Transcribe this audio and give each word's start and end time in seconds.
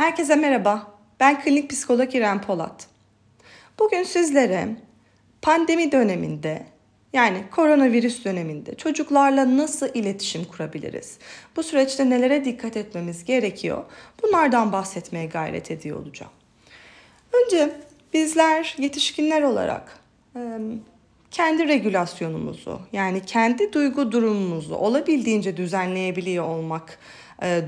Herkese 0.00 0.36
merhaba. 0.36 0.92
Ben 1.20 1.40
klinik 1.40 1.70
psikolog 1.70 2.14
İrem 2.14 2.40
Polat. 2.40 2.86
Bugün 3.78 4.02
sizlere 4.02 4.68
pandemi 5.42 5.92
döneminde 5.92 6.66
yani 7.12 7.44
koronavirüs 7.50 8.24
döneminde 8.24 8.74
çocuklarla 8.74 9.56
nasıl 9.56 9.88
iletişim 9.94 10.44
kurabiliriz? 10.44 11.18
Bu 11.56 11.62
süreçte 11.62 12.10
nelere 12.10 12.44
dikkat 12.44 12.76
etmemiz 12.76 13.24
gerekiyor? 13.24 13.84
Bunlardan 14.22 14.72
bahsetmeye 14.72 15.26
gayret 15.26 15.70
ediyor 15.70 15.98
olacağım. 15.98 16.32
Önce 17.32 17.72
bizler 18.12 18.74
yetişkinler 18.78 19.42
olarak 19.42 19.98
kendi 21.30 21.68
regülasyonumuzu 21.68 22.80
yani 22.92 23.22
kendi 23.26 23.72
duygu 23.72 24.12
durumumuzu 24.12 24.74
olabildiğince 24.74 25.56
düzenleyebiliyor 25.56 26.44
olmak 26.44 26.98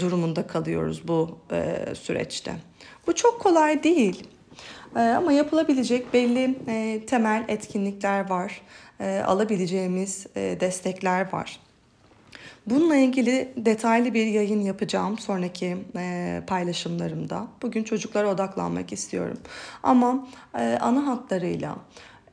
durumunda 0.00 0.46
kalıyoruz 0.46 1.09
bu 1.09 1.39
süreçte. 1.94 2.53
Bu 3.07 3.14
çok 3.14 3.40
kolay 3.40 3.82
değil. 3.82 4.29
Ama 4.95 5.32
yapılabilecek 5.32 6.14
belli 6.14 6.58
temel 7.07 7.45
etkinlikler 7.48 8.31
var. 8.31 8.61
Alabileceğimiz 9.26 10.26
destekler 10.36 11.32
var. 11.32 11.61
Bununla 12.67 12.96
ilgili 12.96 13.53
detaylı 13.57 14.14
bir 14.14 14.26
yayın 14.26 14.61
yapacağım 14.61 15.18
sonraki 15.18 15.76
paylaşımlarımda. 16.46 17.46
Bugün 17.62 17.84
çocuklara 17.84 18.29
odaklanmak 18.31 18.93
istiyorum. 18.93 19.39
Ama 19.82 20.29
ana 20.81 21.07
hatlarıyla 21.07 21.76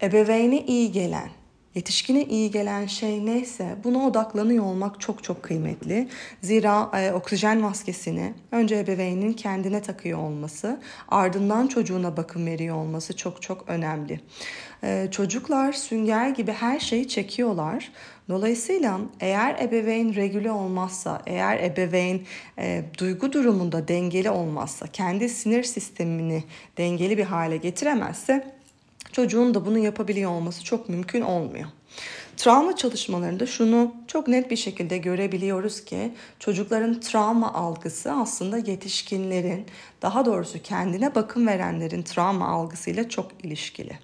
ebeveyne 0.02 0.66
iyi 0.66 0.92
gelen, 0.92 1.30
yetişkine 1.76 2.24
iyi 2.26 2.52
gelen 2.52 2.86
şey 2.86 3.26
neyse 3.26 3.76
buna 3.84 4.08
odaklanıyor 4.08 4.64
olmak 4.64 5.02
çok 5.02 5.24
çok 5.24 5.44
kıymetli. 5.44 6.08
Zira 6.42 6.92
e, 6.94 7.12
oksijen 7.12 7.58
maskesini 7.58 8.34
önce 8.52 8.78
ebeveynin 8.78 9.34
kendine 9.34 9.82
takıyor 9.82 10.20
olması, 10.20 10.80
ardından 11.08 11.68
çocuğuna 11.68 12.18
bakım 12.18 12.46
veriyor 12.46 12.76
olması 12.76 13.16
çok 13.16 13.42
çok 13.42 13.64
önemli. 13.68 14.20
E, 14.84 15.08
çocuklar 15.12 15.74
sünger 15.74 16.30
gibi 16.30 16.52
her 16.52 16.80
şeyi 16.80 17.08
çekiyorlar. 17.08 17.92
Dolayısıyla 18.30 19.00
eğer 19.20 19.60
ebeveyn 19.62 20.16
regüle 20.16 20.52
olmazsa, 20.52 21.22
eğer 21.26 21.64
ebeveyn 21.64 22.22
e, 22.60 22.84
duygu 22.98 23.34
durumunda 23.34 23.88
dengeli 23.88 24.30
olmazsa, 24.30 24.88
kendi 24.88 25.30
sinir 25.30 25.64
sistemini 25.64 26.44
dengeli 26.78 27.18
bir 27.18 27.24
hale 27.24 27.58
getiremezse 27.58 28.59
çocuğun 29.12 29.54
da 29.54 29.66
bunu 29.66 29.78
yapabiliyor 29.78 30.32
olması 30.32 30.64
çok 30.64 30.90
mümkün 30.90 31.22
olmuyor. 31.22 31.70
Travma 32.38 32.76
çalışmalarında 32.76 33.46
şunu 33.46 33.96
çok 34.08 34.28
net 34.28 34.52
bir 34.52 34.56
şekilde 34.56 34.98
görebiliyoruz 34.98 35.86
ki 35.86 36.12
çocukların 36.40 37.00
travma 37.00 37.54
algısı 37.54 38.12
aslında 38.12 38.58
yetişkinlerin, 38.58 39.66
daha 40.02 40.26
doğrusu 40.26 40.62
kendine 40.62 41.16
bakım 41.16 41.48
verenlerin 41.48 42.04
travma 42.04 42.48
algısıyla 42.48 43.10
çok 43.10 43.46
ilişkili. 43.46 44.00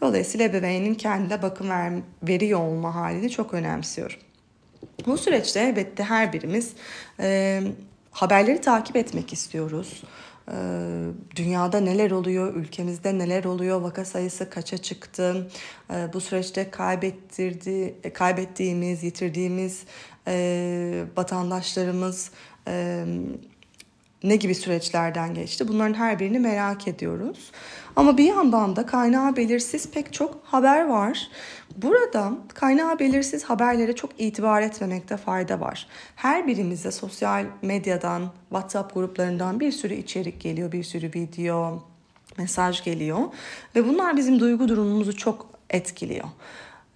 Dolayısıyla 0.00 0.46
ebeveynin 0.46 0.94
kendine 0.94 1.42
bakım 1.42 1.70
ver, 1.70 1.92
veriyor 2.22 2.60
olma 2.60 2.94
halini 2.94 3.30
çok 3.30 3.54
önemsiyorum. 3.54 4.18
Bu 5.06 5.18
süreçte 5.18 5.60
elbette 5.60 6.04
her 6.04 6.32
birimiz 6.32 6.72
e, 7.20 7.62
haberleri 8.10 8.60
takip 8.60 8.96
etmek 8.96 9.32
istiyoruz. 9.32 10.02
Ee, 10.52 11.10
dünyada 11.36 11.80
neler 11.80 12.10
oluyor, 12.10 12.54
ülkemizde 12.54 13.18
neler 13.18 13.44
oluyor, 13.44 13.80
vaka 13.80 14.04
sayısı 14.04 14.50
kaça 14.50 14.78
çıktı, 14.78 15.48
ee, 15.90 16.08
bu 16.12 16.20
süreçte 16.20 16.70
kaybettirdi, 16.70 17.94
kaybettiğimiz, 18.14 19.02
yitirdiğimiz 19.02 19.84
e, 20.28 21.04
vatandaşlarımız 21.16 22.30
e, 22.68 23.04
ne 24.22 24.36
gibi 24.36 24.54
süreçlerden 24.54 25.34
geçti 25.34 25.68
bunların 25.68 25.94
her 25.94 26.18
birini 26.18 26.38
merak 26.38 26.88
ediyoruz. 26.88 27.50
Ama 27.96 28.18
bir 28.18 28.24
yandan 28.24 28.76
da 28.76 28.86
kaynağı 28.86 29.36
belirsiz 29.36 29.90
pek 29.90 30.12
çok 30.12 30.40
haber 30.44 30.86
var. 30.86 31.28
Burada 31.76 32.32
kaynağı 32.54 32.98
belirsiz 32.98 33.44
haberlere 33.44 33.94
çok 33.94 34.10
itibar 34.18 34.62
etmemekte 34.62 35.16
fayda 35.16 35.60
var. 35.60 35.86
Her 36.16 36.46
birimize 36.46 36.90
sosyal 36.90 37.44
medyadan, 37.62 38.22
WhatsApp 38.48 38.94
gruplarından 38.94 39.60
bir 39.60 39.72
sürü 39.72 39.94
içerik 39.94 40.40
geliyor, 40.40 40.72
bir 40.72 40.84
sürü 40.84 41.06
video, 41.14 41.82
mesaj 42.38 42.84
geliyor 42.84 43.18
ve 43.76 43.88
bunlar 43.88 44.16
bizim 44.16 44.40
duygu 44.40 44.68
durumumuzu 44.68 45.16
çok 45.16 45.46
etkiliyor. 45.70 46.28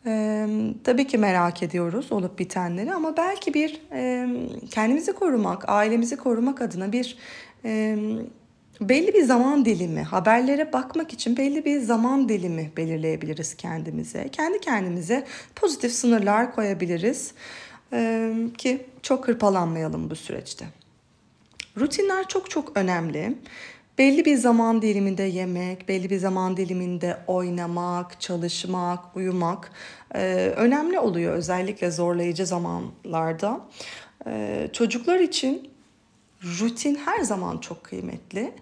Ee, 0.06 0.46
tabii 0.84 1.06
ki 1.06 1.18
merak 1.18 1.62
ediyoruz 1.62 2.12
olup 2.12 2.38
bitenleri 2.38 2.94
ama 2.94 3.16
belki 3.16 3.54
bir 3.54 3.80
e, 3.92 4.28
kendimizi 4.70 5.12
korumak, 5.12 5.68
ailemizi 5.68 6.16
korumak 6.16 6.62
adına 6.62 6.92
bir 6.92 7.16
e, 7.64 7.98
belli 8.80 9.14
bir 9.14 9.22
zaman 9.22 9.64
dilimi, 9.64 10.02
haberlere 10.02 10.72
bakmak 10.72 11.12
için 11.12 11.36
belli 11.36 11.64
bir 11.64 11.80
zaman 11.80 12.28
dilimi 12.28 12.72
belirleyebiliriz 12.76 13.54
kendimize. 13.54 14.28
Kendi 14.28 14.60
kendimize 14.60 15.26
pozitif 15.56 15.92
sınırlar 15.92 16.54
koyabiliriz 16.54 17.34
ee, 17.92 18.34
ki 18.58 18.86
çok 19.02 19.28
hırpalanmayalım 19.28 20.10
bu 20.10 20.16
süreçte. 20.16 20.66
Rutinler 21.80 22.28
çok 22.28 22.50
çok 22.50 22.76
önemli. 22.76 23.34
Belli 23.98 24.24
bir 24.24 24.36
zaman 24.36 24.82
diliminde 24.82 25.22
yemek, 25.22 25.88
belli 25.88 26.10
bir 26.10 26.18
zaman 26.18 26.56
diliminde 26.56 27.16
oynamak, 27.26 28.20
çalışmak, 28.20 29.16
uyumak 29.16 29.72
e, 30.14 30.52
önemli 30.56 30.98
oluyor 30.98 31.34
özellikle 31.34 31.90
zorlayıcı 31.90 32.46
zamanlarda. 32.46 33.60
E, 34.26 34.68
çocuklar 34.72 35.20
için 35.20 35.70
rutin 36.60 36.94
her 36.94 37.20
zaman 37.20 37.58
çok 37.58 37.84
kıymetli. 37.84 38.52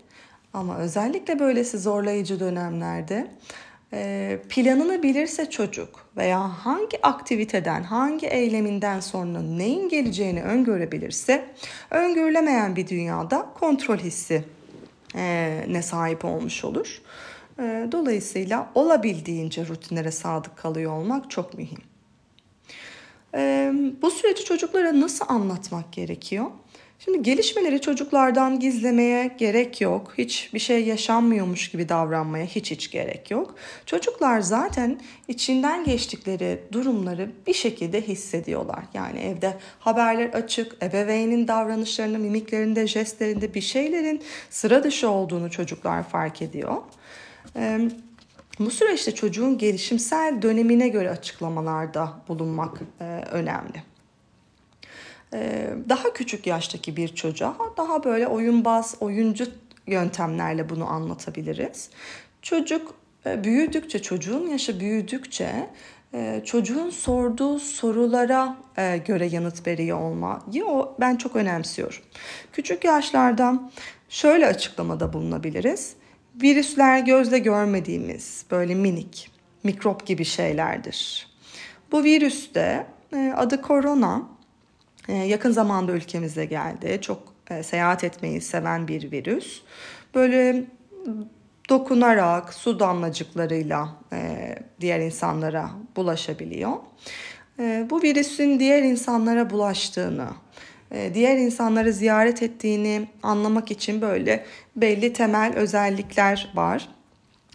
Ama 0.52 0.78
özellikle 0.78 1.38
böylesi 1.38 1.78
zorlayıcı 1.78 2.40
dönemlerde 2.40 3.30
e, 3.92 4.38
planını 4.48 5.02
bilirse 5.02 5.50
çocuk 5.50 6.06
veya 6.16 6.40
hangi 6.40 7.06
aktiviteden, 7.06 7.82
hangi 7.82 8.26
eyleminden 8.26 9.00
sonra 9.00 9.40
neyin 9.42 9.88
geleceğini 9.88 10.42
öngörebilirse 10.42 11.44
öngörülemeyen 11.90 12.76
bir 12.76 12.88
dünyada 12.88 13.46
kontrol 13.60 13.98
hissi 13.98 14.44
ne 15.68 15.82
sahip 15.82 16.24
olmuş 16.24 16.64
olur. 16.64 17.02
E, 17.58 17.88
dolayısıyla 17.92 18.70
olabildiğince 18.74 19.66
rutinlere 19.66 20.10
sadık 20.10 20.56
kalıyor 20.56 20.92
olmak 20.92 21.30
çok 21.30 21.54
mühim. 21.54 21.78
Bu 24.02 24.10
süreci 24.10 24.44
çocuklara 24.44 25.00
nasıl 25.00 25.24
anlatmak 25.28 25.92
gerekiyor? 25.92 26.46
Şimdi 27.04 27.22
gelişmeleri 27.22 27.80
çocuklardan 27.80 28.60
gizlemeye 28.60 29.34
gerek 29.38 29.80
yok. 29.80 30.12
Hiçbir 30.18 30.58
şey 30.58 30.84
yaşanmıyormuş 30.84 31.70
gibi 31.70 31.88
davranmaya 31.88 32.46
hiç 32.46 32.70
hiç 32.70 32.90
gerek 32.90 33.30
yok. 33.30 33.54
Çocuklar 33.86 34.40
zaten 34.40 35.00
içinden 35.28 35.84
geçtikleri 35.84 36.60
durumları 36.72 37.30
bir 37.46 37.54
şekilde 37.54 38.00
hissediyorlar. 38.00 38.84
Yani 38.94 39.20
evde 39.20 39.56
haberler 39.78 40.28
açık, 40.28 40.82
ebeveynin 40.82 41.48
davranışlarını, 41.48 42.18
mimiklerinde, 42.18 42.86
jestlerinde 42.86 43.54
bir 43.54 43.60
şeylerin 43.60 44.22
sıra 44.50 44.84
dışı 44.84 45.08
olduğunu 45.10 45.50
çocuklar 45.50 46.02
fark 46.02 46.42
ediyor. 46.42 46.76
Bu 48.58 48.70
süreçte 48.70 49.14
çocuğun 49.14 49.58
gelişimsel 49.58 50.42
dönemine 50.42 50.88
göre 50.88 51.10
açıklamalarda 51.10 52.12
bulunmak 52.28 52.78
önemli. 53.30 53.89
Ee, 55.34 55.70
daha 55.88 56.12
küçük 56.12 56.46
yaştaki 56.46 56.96
bir 56.96 57.08
çocuğa 57.08 57.56
daha 57.76 58.04
böyle 58.04 58.26
oyunbaz, 58.26 58.94
oyuncu 59.00 59.46
yöntemlerle 59.86 60.68
bunu 60.68 60.86
anlatabiliriz. 60.86 61.90
Çocuk 62.42 62.94
e, 63.26 63.44
büyüdükçe, 63.44 64.02
çocuğun 64.02 64.48
yaşı 64.48 64.80
büyüdükçe 64.80 65.70
e, 66.14 66.42
çocuğun 66.44 66.90
sorduğu 66.90 67.58
sorulara 67.58 68.56
e, 68.76 68.96
göre 68.96 69.26
yanıt 69.26 69.66
veriyor 69.66 70.00
olmayı 70.00 70.66
o 70.66 70.96
ben 71.00 71.16
çok 71.16 71.36
önemsiyorum. 71.36 72.02
Küçük 72.52 72.84
yaşlarda 72.84 73.70
şöyle 74.08 74.46
açıklamada 74.46 75.12
bulunabiliriz. 75.12 75.92
Virüsler 76.42 76.98
gözle 76.98 77.38
görmediğimiz 77.38 78.44
böyle 78.50 78.74
minik 78.74 79.30
mikrop 79.64 80.06
gibi 80.06 80.24
şeylerdir. 80.24 81.28
Bu 81.92 82.04
virüs 82.04 82.54
de 82.54 82.86
adı 83.36 83.62
korona 83.62 84.28
yakın 85.12 85.50
zamanda 85.50 85.92
ülkemize 85.92 86.44
geldi. 86.44 86.98
Çok 87.00 87.22
e, 87.50 87.62
seyahat 87.62 88.04
etmeyi 88.04 88.40
seven 88.40 88.88
bir 88.88 89.12
virüs. 89.12 89.62
Böyle 90.14 90.64
dokunarak, 91.68 92.54
su 92.54 92.78
damlacıklarıyla 92.80 93.88
e, 94.12 94.54
diğer 94.80 95.00
insanlara 95.00 95.70
bulaşabiliyor. 95.96 96.72
E, 97.58 97.86
bu 97.90 98.02
virüsün 98.02 98.60
diğer 98.60 98.82
insanlara 98.82 99.50
bulaştığını, 99.50 100.28
diğer 101.14 101.36
insanları 101.36 101.92
ziyaret 101.92 102.42
ettiğini 102.42 103.08
anlamak 103.22 103.70
için 103.70 104.00
böyle 104.00 104.44
belli 104.76 105.12
temel 105.12 105.54
özellikler 105.56 106.52
var. 106.54 106.88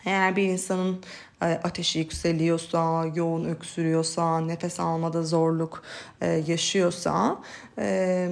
Eğer 0.05 0.35
bir 0.35 0.43
insanın 0.43 1.01
ateşi 1.41 1.99
yükseliyorsa, 1.99 3.05
yoğun 3.15 3.45
öksürüyorsa, 3.45 4.39
nefes 4.39 4.79
almada 4.79 5.23
zorluk 5.23 5.83
e, 6.21 6.43
yaşıyorsa 6.47 7.39
e, 7.79 8.27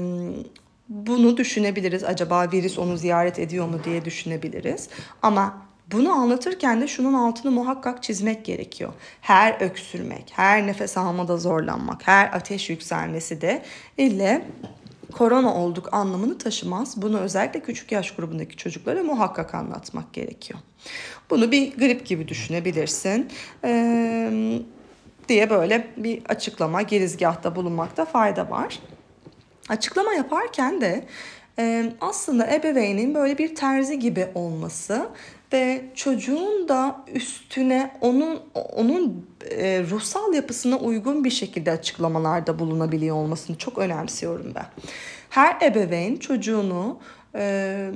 bunu 0.89 1.37
düşünebiliriz. 1.37 2.03
Acaba 2.03 2.51
virüs 2.51 2.79
onu 2.79 2.97
ziyaret 2.97 3.39
ediyor 3.39 3.67
mu 3.67 3.83
diye 3.83 4.05
düşünebiliriz. 4.05 4.89
Ama 5.21 5.61
bunu 5.91 6.11
anlatırken 6.11 6.81
de 6.81 6.87
şunun 6.87 7.13
altını 7.13 7.51
muhakkak 7.51 8.03
çizmek 8.03 8.45
gerekiyor. 8.45 8.93
Her 9.21 9.61
öksürmek, 9.61 10.31
her 10.35 10.67
nefes 10.67 10.97
almada 10.97 11.37
zorlanmak, 11.37 12.07
her 12.07 12.33
ateş 12.33 12.69
yükselmesi 12.69 13.41
de 13.41 13.63
ille 13.97 14.47
korona 15.11 15.55
olduk 15.55 15.93
anlamını 15.93 16.37
taşımaz. 16.37 17.01
Bunu 17.01 17.19
özellikle 17.19 17.59
küçük 17.59 17.91
yaş 17.91 18.11
grubundaki 18.15 18.57
çocuklara 18.57 19.03
muhakkak 19.03 19.55
anlatmak 19.55 20.13
gerekiyor. 20.13 20.59
Bunu 21.29 21.51
bir 21.51 21.77
grip 21.77 22.05
gibi 22.05 22.27
düşünebilirsin. 22.27 23.27
Ee, 23.63 24.59
diye 25.29 25.49
böyle 25.49 25.87
bir 25.97 26.21
açıklama, 26.29 26.81
girizgahta 26.81 27.55
bulunmakta 27.55 28.05
fayda 28.05 28.49
var. 28.49 28.79
Açıklama 29.69 30.13
yaparken 30.13 30.81
de 30.81 31.05
e, 31.59 31.93
aslında 32.01 32.53
ebeveynin 32.53 33.15
böyle 33.15 33.37
bir 33.37 33.55
terzi 33.55 33.99
gibi 33.99 34.27
olması 34.35 35.07
ve 35.53 35.81
çocuğun 35.95 36.67
da 36.67 37.05
üstüne 37.13 37.91
onun 38.01 38.41
onun 38.55 39.27
e, 39.51 39.83
ruhsal 39.89 40.33
yapısına 40.33 40.77
uygun 40.77 41.23
bir 41.23 41.29
şekilde 41.29 41.71
açıklamalarda 41.71 42.59
bulunabiliyor 42.59 43.15
olmasını 43.15 43.57
çok 43.57 43.77
önemsiyorum 43.77 44.51
ben. 44.55 44.65
Her 45.29 45.57
ebeveyn 45.61 46.15
çocuğunu 46.15 46.99
e, 47.35 47.91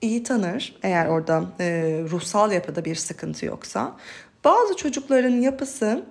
iyi 0.00 0.22
tanır 0.22 0.76
eğer 0.82 1.06
orada 1.06 1.44
e, 1.60 2.00
ruhsal 2.10 2.52
yapıda 2.52 2.84
bir 2.84 2.94
sıkıntı 2.94 3.46
yoksa. 3.46 3.96
Bazı 4.44 4.76
çocukların 4.76 5.40
yapısı 5.40 6.04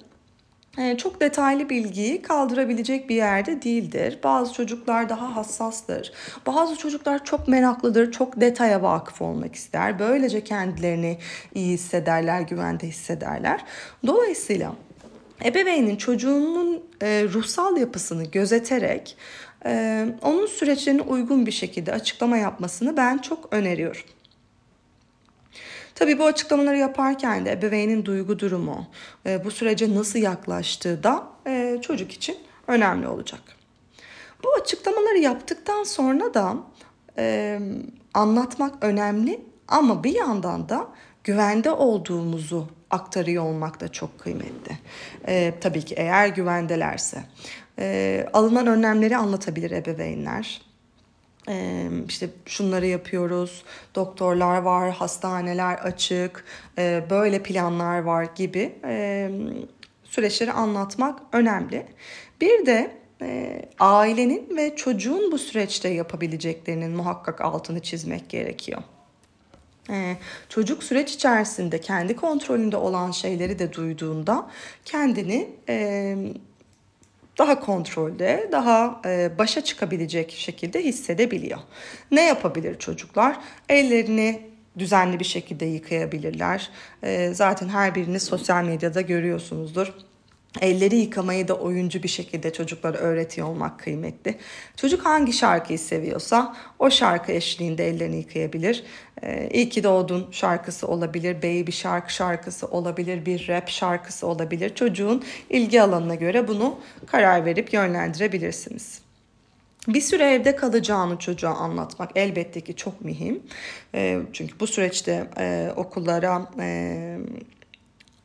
ee, 0.77 0.97
çok 0.97 1.21
detaylı 1.21 1.69
bilgiyi 1.69 2.21
kaldırabilecek 2.21 3.09
bir 3.09 3.15
yerde 3.15 3.61
değildir. 3.61 4.19
Bazı 4.23 4.53
çocuklar 4.53 5.09
daha 5.09 5.35
hassastır. 5.35 6.13
Bazı 6.45 6.75
çocuklar 6.75 7.25
çok 7.25 7.47
meraklıdır, 7.47 8.11
çok 8.11 8.41
detaya 8.41 8.81
vakıf 8.81 9.21
olmak 9.21 9.55
ister. 9.55 9.99
Böylece 9.99 10.43
kendilerini 10.43 11.17
iyi 11.55 11.73
hissederler, 11.73 12.41
güvende 12.41 12.87
hissederler. 12.87 13.65
Dolayısıyla 14.07 14.75
ebeveynin 15.45 15.95
çocuğunun 15.95 16.83
e, 17.01 17.23
ruhsal 17.33 17.77
yapısını 17.77 18.23
gözeterek 18.23 19.17
e, 19.65 20.05
onun 20.21 20.45
süreçlerine 20.45 21.01
uygun 21.01 21.45
bir 21.45 21.51
şekilde 21.51 21.93
açıklama 21.93 22.37
yapmasını 22.37 22.97
ben 22.97 23.17
çok 23.17 23.53
öneriyorum. 23.53 24.01
Tabii 25.95 26.19
bu 26.19 26.25
açıklamaları 26.25 26.77
yaparken 26.77 27.45
de 27.45 27.51
ebeveynin 27.51 28.05
duygu 28.05 28.39
durumu, 28.39 28.87
e, 29.25 29.45
bu 29.45 29.51
sürece 29.51 29.95
nasıl 29.95 30.19
yaklaştığı 30.19 31.03
da 31.03 31.27
e, 31.47 31.77
çocuk 31.81 32.11
için 32.11 32.37
önemli 32.67 33.07
olacak. 33.07 33.41
Bu 34.43 34.53
açıklamaları 34.61 35.17
yaptıktan 35.17 35.83
sonra 35.83 36.33
da 36.33 36.57
e, 37.17 37.59
anlatmak 38.13 38.83
önemli 38.83 39.41
ama 39.67 40.03
bir 40.03 40.15
yandan 40.15 40.69
da 40.69 40.87
güvende 41.23 41.71
olduğumuzu 41.71 42.67
aktarıyor 42.89 43.43
olmak 43.43 43.79
da 43.79 43.91
çok 43.91 44.19
kıymetli. 44.19 44.77
E, 45.27 45.53
tabii 45.61 45.81
ki 45.81 45.95
eğer 45.97 46.27
güvendelerse. 46.27 47.23
E, 47.79 48.25
alınan 48.33 48.67
önlemleri 48.67 49.17
anlatabilir 49.17 49.71
ebeveynler 49.71 50.61
işte 52.07 52.29
şunları 52.45 52.85
yapıyoruz, 52.85 53.63
doktorlar 53.95 54.57
var, 54.57 54.91
hastaneler 54.91 55.75
açık, 55.75 56.45
böyle 57.09 57.43
planlar 57.43 57.99
var 57.99 58.27
gibi 58.35 58.75
süreçleri 60.03 60.51
anlatmak 60.51 61.19
önemli. 61.31 61.85
Bir 62.41 62.65
de 62.65 62.97
ailenin 63.79 64.57
ve 64.57 64.75
çocuğun 64.75 65.31
bu 65.31 65.37
süreçte 65.37 65.89
yapabileceklerinin 65.89 66.91
muhakkak 66.91 67.41
altını 67.41 67.79
çizmek 67.79 68.29
gerekiyor. 68.29 68.81
çocuk 70.49 70.83
süreç 70.83 71.13
içerisinde 71.13 71.81
kendi 71.81 72.15
kontrolünde 72.15 72.77
olan 72.77 73.11
şeyleri 73.11 73.59
de 73.59 73.73
duyduğunda 73.73 74.49
kendini 74.85 75.49
daha 77.37 77.59
kontrolde, 77.59 78.49
daha 78.51 79.01
e, 79.05 79.37
başa 79.37 79.63
çıkabilecek 79.63 80.31
şekilde 80.31 80.83
hissedebiliyor. 80.83 81.59
Ne 82.11 82.21
yapabilir 82.21 82.79
çocuklar? 82.79 83.37
Ellerini 83.69 84.41
düzenli 84.77 85.19
bir 85.19 85.25
şekilde 85.25 85.65
yıkayabilirler. 85.65 86.69
E, 87.03 87.33
zaten 87.33 87.69
her 87.69 87.95
birini 87.95 88.19
sosyal 88.19 88.63
medyada 88.63 89.01
görüyorsunuzdur. 89.01 89.93
Elleri 90.61 90.95
yıkamayı 90.95 91.47
da 91.47 91.53
oyuncu 91.53 92.03
bir 92.03 92.07
şekilde 92.07 92.53
çocuklara 92.53 92.97
öğretiyor 92.97 93.47
olmak 93.47 93.79
kıymetli. 93.79 94.37
Çocuk 94.75 95.05
hangi 95.05 95.33
şarkıyı 95.33 95.79
seviyorsa 95.79 96.55
o 96.79 96.89
şarkı 96.89 97.31
eşliğinde 97.31 97.87
ellerini 97.87 98.15
yıkayabilir. 98.15 98.83
Ee, 99.23 99.49
İyi 99.53 99.69
ki 99.69 99.83
doğdun 99.83 100.27
şarkısı 100.31 100.87
olabilir, 100.87 101.37
baby 101.37 101.71
şarkı 101.71 102.13
şarkısı 102.13 102.67
olabilir, 102.67 103.25
bir 103.25 103.47
rap 103.47 103.69
şarkısı 103.69 104.27
olabilir. 104.27 104.75
Çocuğun 104.75 105.23
ilgi 105.49 105.81
alanına 105.81 106.15
göre 106.15 106.47
bunu 106.47 106.79
karar 107.05 107.45
verip 107.45 107.73
yönlendirebilirsiniz. 107.73 109.05
Bir 109.87 110.01
süre 110.01 110.33
evde 110.33 110.55
kalacağını 110.55 111.19
çocuğa 111.19 111.53
anlatmak 111.53 112.11
elbette 112.15 112.61
ki 112.61 112.75
çok 112.75 113.01
mühim. 113.01 113.43
Ee, 113.95 114.19
çünkü 114.33 114.59
bu 114.59 114.67
süreçte 114.67 115.27
e, 115.39 115.71
okullara 115.75 116.47
e, 116.59 117.17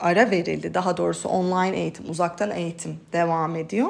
ara 0.00 0.30
verildi. 0.30 0.74
Daha 0.74 0.96
doğrusu 0.96 1.28
online 1.28 1.76
eğitim, 1.76 2.10
uzaktan 2.10 2.50
eğitim 2.50 3.00
devam 3.12 3.56
ediyor. 3.56 3.88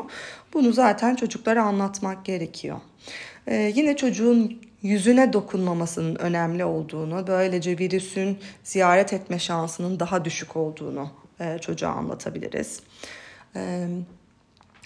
Bunu 0.55 0.73
zaten 0.73 1.15
çocuklara 1.15 1.63
anlatmak 1.63 2.25
gerekiyor. 2.25 2.81
Ee, 3.47 3.73
yine 3.75 3.97
çocuğun 3.97 4.61
yüzüne 4.83 5.33
dokunmamasının 5.33 6.15
önemli 6.15 6.65
olduğunu, 6.65 7.27
böylece 7.27 7.79
virüsün 7.79 8.39
ziyaret 8.65 9.13
etme 9.13 9.39
şansının 9.39 10.01
daha 10.01 10.25
düşük 10.25 10.57
olduğunu 10.57 11.11
e, 11.41 11.59
çocuğa 11.59 11.91
anlatabiliriz. 11.91 12.81
E, 13.57 13.87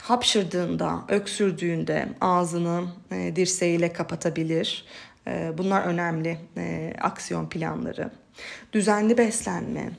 hapşırdığında, 0.01 1.01
öksürdüğünde 1.09 2.09
ağzını 2.21 2.85
e, 3.13 3.37
dirseğiyle 3.37 3.93
kapatabilir. 3.93 4.85
E, 5.27 5.53
bunlar 5.59 5.83
önemli 5.83 6.39
e, 6.57 6.95
aksiyon 7.01 7.49
planları. 7.49 8.11
Düzenli 8.73 9.19
beslenme, 9.19 9.91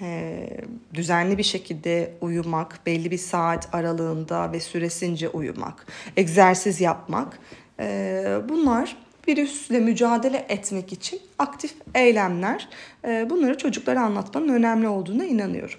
e, 0.00 0.48
düzenli 0.94 1.38
bir 1.38 1.42
şekilde 1.42 2.12
uyumak, 2.20 2.80
belli 2.86 3.10
bir 3.10 3.18
saat 3.18 3.74
aralığında 3.74 4.52
ve 4.52 4.60
süresince 4.60 5.28
uyumak, 5.28 5.86
egzersiz 6.16 6.80
yapmak 6.80 7.38
e, 7.80 8.38
bunlar 8.48 8.96
virüsle 9.28 9.80
mücadele 9.80 10.46
etmek 10.48 10.92
için 10.92 11.20
aktif 11.38 11.74
eylemler. 11.94 12.68
E, 13.04 13.30
bunları 13.30 13.58
çocuklara 13.58 14.02
anlatmanın 14.02 14.48
önemli 14.48 14.88
olduğuna 14.88 15.24
inanıyorum. 15.24 15.78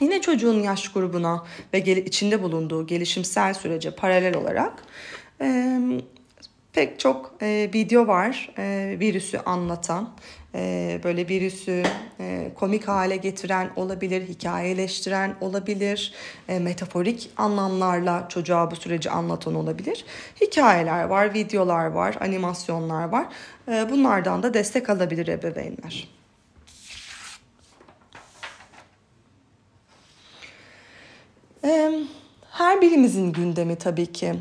Yine 0.00 0.20
çocuğun 0.20 0.62
yaş 0.62 0.92
grubuna 0.92 1.44
ve 1.74 1.78
içinde 2.04 2.42
bulunduğu 2.42 2.86
gelişimsel 2.86 3.54
sürece 3.54 3.90
paralel 3.90 4.36
olarak 4.36 4.72
e, 5.40 5.78
pek 6.72 6.98
çok 6.98 7.34
e, 7.42 7.70
video 7.74 8.06
var 8.06 8.52
e, 8.58 8.96
virüsü 9.00 9.38
anlatan. 9.38 10.10
E, 10.54 11.00
böyle 11.04 11.28
virüsü 11.28 11.82
e, 12.20 12.50
komik 12.54 12.88
hale 12.88 13.16
getiren 13.16 13.70
olabilir, 13.76 14.28
hikayeleştiren 14.28 15.34
olabilir, 15.40 16.12
e, 16.48 16.58
metaforik 16.58 17.30
anlamlarla 17.36 18.26
çocuğa 18.28 18.70
bu 18.70 18.76
süreci 18.76 19.10
anlatan 19.10 19.54
olabilir. 19.54 20.04
Hikayeler 20.40 21.04
var, 21.04 21.34
videolar 21.34 21.86
var, 21.86 22.16
animasyonlar 22.20 23.08
var. 23.08 23.26
E, 23.68 23.90
bunlardan 23.90 24.42
da 24.42 24.54
destek 24.54 24.90
alabilir 24.90 25.28
ebeveynler. 25.28 26.08
Her 32.50 32.80
birimizin 32.80 33.32
gündemi 33.32 33.76
tabii 33.76 34.12
ki 34.12 34.34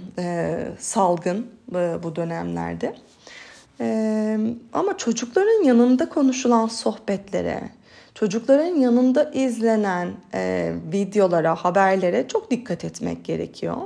salgın 0.79 1.51
bu 2.03 2.15
dönemlerde. 2.15 2.95
Ee, 3.81 4.38
ama 4.74 4.98
çocukların 4.98 5.63
yanında 5.63 6.09
konuşulan 6.09 6.67
sohbetlere, 6.67 7.69
çocukların 8.15 8.75
yanında 8.75 9.31
izlenen 9.31 10.12
e, 10.33 10.74
videolara, 10.93 11.55
haberlere 11.55 12.27
çok 12.27 12.51
dikkat 12.51 12.86
etmek 12.86 13.25
gerekiyor. 13.25 13.77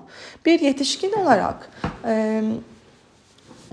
Bir 0.45 0.59
yetişkin 0.59 1.11
olarak 1.11 1.69
e, 2.05 2.43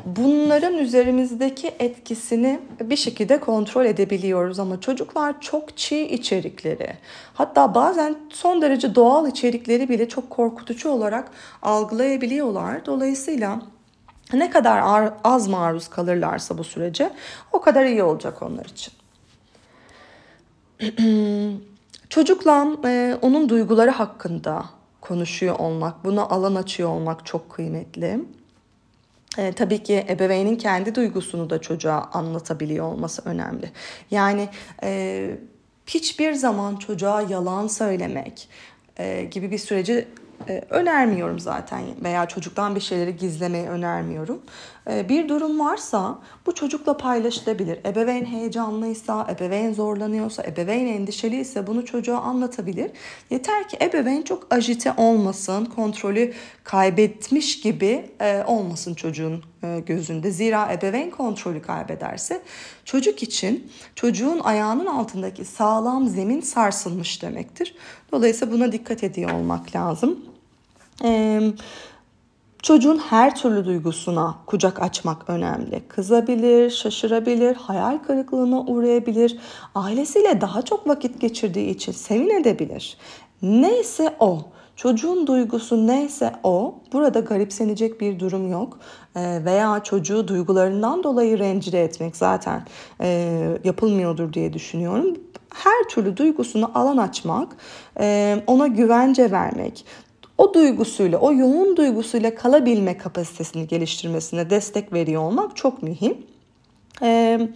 bunların 0.06 0.78
üzerimizdeki 0.78 1.70
etkisini 1.78 2.60
bir 2.80 2.96
şekilde 2.96 3.40
kontrol 3.40 3.84
edebiliyoruz 3.84 4.58
ama 4.58 4.80
çocuklar 4.80 5.40
çok 5.40 5.76
çiğ 5.76 6.00
içerikleri 6.02 6.92
hatta 7.34 7.74
bazen 7.74 8.16
son 8.30 8.62
derece 8.62 8.94
doğal 8.94 9.28
içerikleri 9.28 9.88
bile 9.88 10.08
çok 10.08 10.30
korkutucu 10.30 10.90
olarak 10.90 11.30
algılayabiliyorlar. 11.62 12.86
Dolayısıyla 12.86 13.60
ne 14.32 14.50
kadar 14.50 15.12
az 15.24 15.48
maruz 15.48 15.88
kalırlarsa 15.88 16.58
bu 16.58 16.64
sürece 16.64 17.10
o 17.52 17.60
kadar 17.60 17.84
iyi 17.84 18.02
olacak 18.02 18.42
onlar 18.42 18.64
için. 18.64 18.94
Çocukla 22.08 22.66
e, 22.84 23.18
onun 23.22 23.48
duyguları 23.48 23.90
hakkında 23.90 24.64
konuşuyor 25.00 25.58
olmak, 25.58 26.04
buna 26.04 26.22
alan 26.22 26.54
açıyor 26.54 26.88
olmak 26.88 27.26
çok 27.26 27.50
kıymetli. 27.50 28.20
E, 29.38 29.52
tabii 29.52 29.82
ki 29.82 30.06
ebeveynin 30.08 30.56
kendi 30.56 30.94
duygusunu 30.94 31.50
da 31.50 31.60
çocuğa 31.60 32.10
anlatabiliyor 32.12 32.86
olması 32.86 33.22
önemli. 33.24 33.70
Yani 34.10 34.48
e, 34.82 35.30
hiçbir 35.86 36.32
zaman 36.32 36.76
çocuğa 36.76 37.22
yalan 37.22 37.66
söylemek 37.66 38.48
e, 38.98 39.24
gibi 39.24 39.50
bir 39.50 39.58
süreci 39.58 40.08
e, 40.48 40.62
önermiyorum 40.70 41.40
zaten 41.40 41.82
veya 42.04 42.26
çocuktan 42.26 42.74
bir 42.74 42.80
şeyleri 42.80 43.16
gizlemeyi 43.16 43.66
önermiyorum. 43.66 44.42
E, 44.90 45.08
bir 45.08 45.28
durum 45.28 45.60
varsa 45.60 46.18
bu 46.46 46.54
çocukla 46.54 46.96
paylaşılabilir. 46.96 47.78
Ebeveyn 47.86 48.24
heyecanlıysa, 48.24 49.26
ebeveyn 49.30 49.72
zorlanıyorsa, 49.72 50.42
ebeveyn 50.42 50.86
endişeliyse 50.86 51.66
bunu 51.66 51.84
çocuğa 51.84 52.18
anlatabilir. 52.18 52.90
Yeter 53.30 53.68
ki 53.68 53.76
ebeveyn 53.80 54.22
çok 54.22 54.46
ajite 54.50 54.92
olmasın, 54.96 55.64
kontrolü 55.64 56.32
kaybetmiş 56.64 57.60
gibi 57.60 58.10
e, 58.20 58.44
olmasın 58.46 58.94
çocuğun 58.94 59.44
gözünde. 59.86 60.30
Zira 60.30 60.72
ebeveyn 60.72 61.10
kontrolü 61.10 61.62
kaybederse 61.62 62.40
çocuk 62.84 63.22
için 63.22 63.72
çocuğun 63.94 64.38
ayağının 64.38 64.86
altındaki 64.86 65.44
sağlam 65.44 66.08
zemin 66.08 66.40
sarsılmış 66.40 67.22
demektir. 67.22 67.74
Dolayısıyla 68.12 68.54
buna 68.54 68.72
dikkat 68.72 69.04
ediyor 69.04 69.30
olmak 69.30 69.76
lazım. 69.76 70.29
Ee, 71.04 71.40
çocuğun 72.62 72.98
her 72.98 73.36
türlü 73.36 73.64
duygusuna 73.64 74.34
kucak 74.46 74.82
açmak 74.82 75.30
önemli. 75.30 75.82
Kızabilir, 75.88 76.70
şaşırabilir, 76.70 77.54
hayal 77.54 77.98
kırıklığına 77.98 78.60
uğrayabilir. 78.60 79.38
Ailesiyle 79.74 80.40
daha 80.40 80.62
çok 80.62 80.88
vakit 80.88 81.20
geçirdiği 81.20 81.70
için 81.70 81.92
sevin 81.92 82.30
edebilir. 82.40 82.96
Neyse 83.42 84.16
o. 84.20 84.38
Çocuğun 84.76 85.26
duygusu 85.26 85.86
neyse 85.86 86.32
o, 86.42 86.74
burada 86.92 87.20
garipsenecek 87.20 88.00
bir 88.00 88.20
durum 88.20 88.50
yok. 88.52 88.78
E, 89.16 89.44
veya 89.44 89.82
çocuğu 89.82 90.28
duygularından 90.28 91.02
dolayı 91.02 91.38
rencide 91.38 91.84
etmek 91.84 92.16
zaten 92.16 92.66
e, 93.00 93.38
yapılmıyordur 93.64 94.32
diye 94.32 94.52
düşünüyorum. 94.52 95.16
Her 95.54 95.88
türlü 95.88 96.16
duygusunu 96.16 96.70
alan 96.74 96.96
açmak, 96.96 97.56
e, 98.00 98.36
ona 98.46 98.66
güvence 98.66 99.30
vermek, 99.30 99.84
o 100.40 100.54
duygusuyla, 100.54 101.18
o 101.18 101.32
yoğun 101.32 101.76
duygusuyla 101.76 102.34
kalabilme 102.34 102.98
kapasitesini 102.98 103.66
geliştirmesine 103.66 104.50
destek 104.50 104.92
veriyor 104.92 105.22
olmak 105.22 105.56
çok 105.56 105.82
mühim. 105.82 106.26
Ee, 107.02 107.48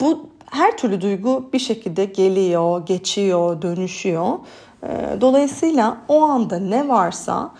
bu 0.00 0.28
her 0.50 0.76
türlü 0.76 1.00
duygu 1.00 1.50
bir 1.52 1.58
şekilde 1.58 2.04
geliyor, 2.04 2.86
geçiyor, 2.86 3.62
dönüşüyor. 3.62 4.38
Ee, 4.82 5.16
dolayısıyla 5.20 5.96
o 6.08 6.22
anda 6.22 6.58
ne 6.58 6.88
varsa 6.88 7.52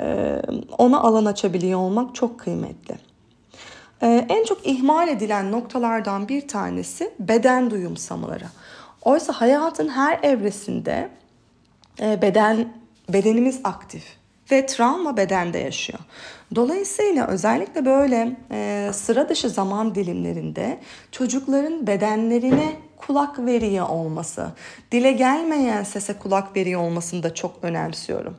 e, 0.00 0.36
ona 0.78 1.00
alan 1.00 1.24
açabiliyor 1.24 1.78
olmak 1.78 2.14
çok 2.14 2.40
kıymetli. 2.40 2.94
Ee, 4.02 4.26
en 4.28 4.44
çok 4.44 4.66
ihmal 4.66 5.08
edilen 5.08 5.52
noktalardan 5.52 6.28
bir 6.28 6.48
tanesi 6.48 7.14
beden 7.18 7.70
duyumsamaları. 7.70 8.46
Oysa 9.02 9.32
hayatın 9.32 9.88
her 9.88 10.18
evresinde 10.22 11.08
beden 12.00 12.79
bedenimiz 13.12 13.60
aktif 13.64 14.04
ve 14.52 14.66
travma 14.66 15.16
bedende 15.16 15.58
yaşıyor. 15.58 15.98
Dolayısıyla 16.54 17.26
özellikle 17.26 17.86
böyle 17.86 18.36
e, 18.50 18.90
sıra 18.92 19.28
dışı 19.28 19.50
zaman 19.50 19.94
dilimlerinde 19.94 20.78
çocukların 21.12 21.86
bedenlerine 21.86 22.76
kulak 22.96 23.38
veriyor 23.46 23.88
olması, 23.88 24.46
dile 24.92 25.12
gelmeyen 25.12 25.82
sese 25.82 26.12
kulak 26.12 26.56
veriyor 26.56 26.80
olmasını 26.80 27.22
da 27.22 27.34
çok 27.34 27.58
önemsiyorum. 27.62 28.36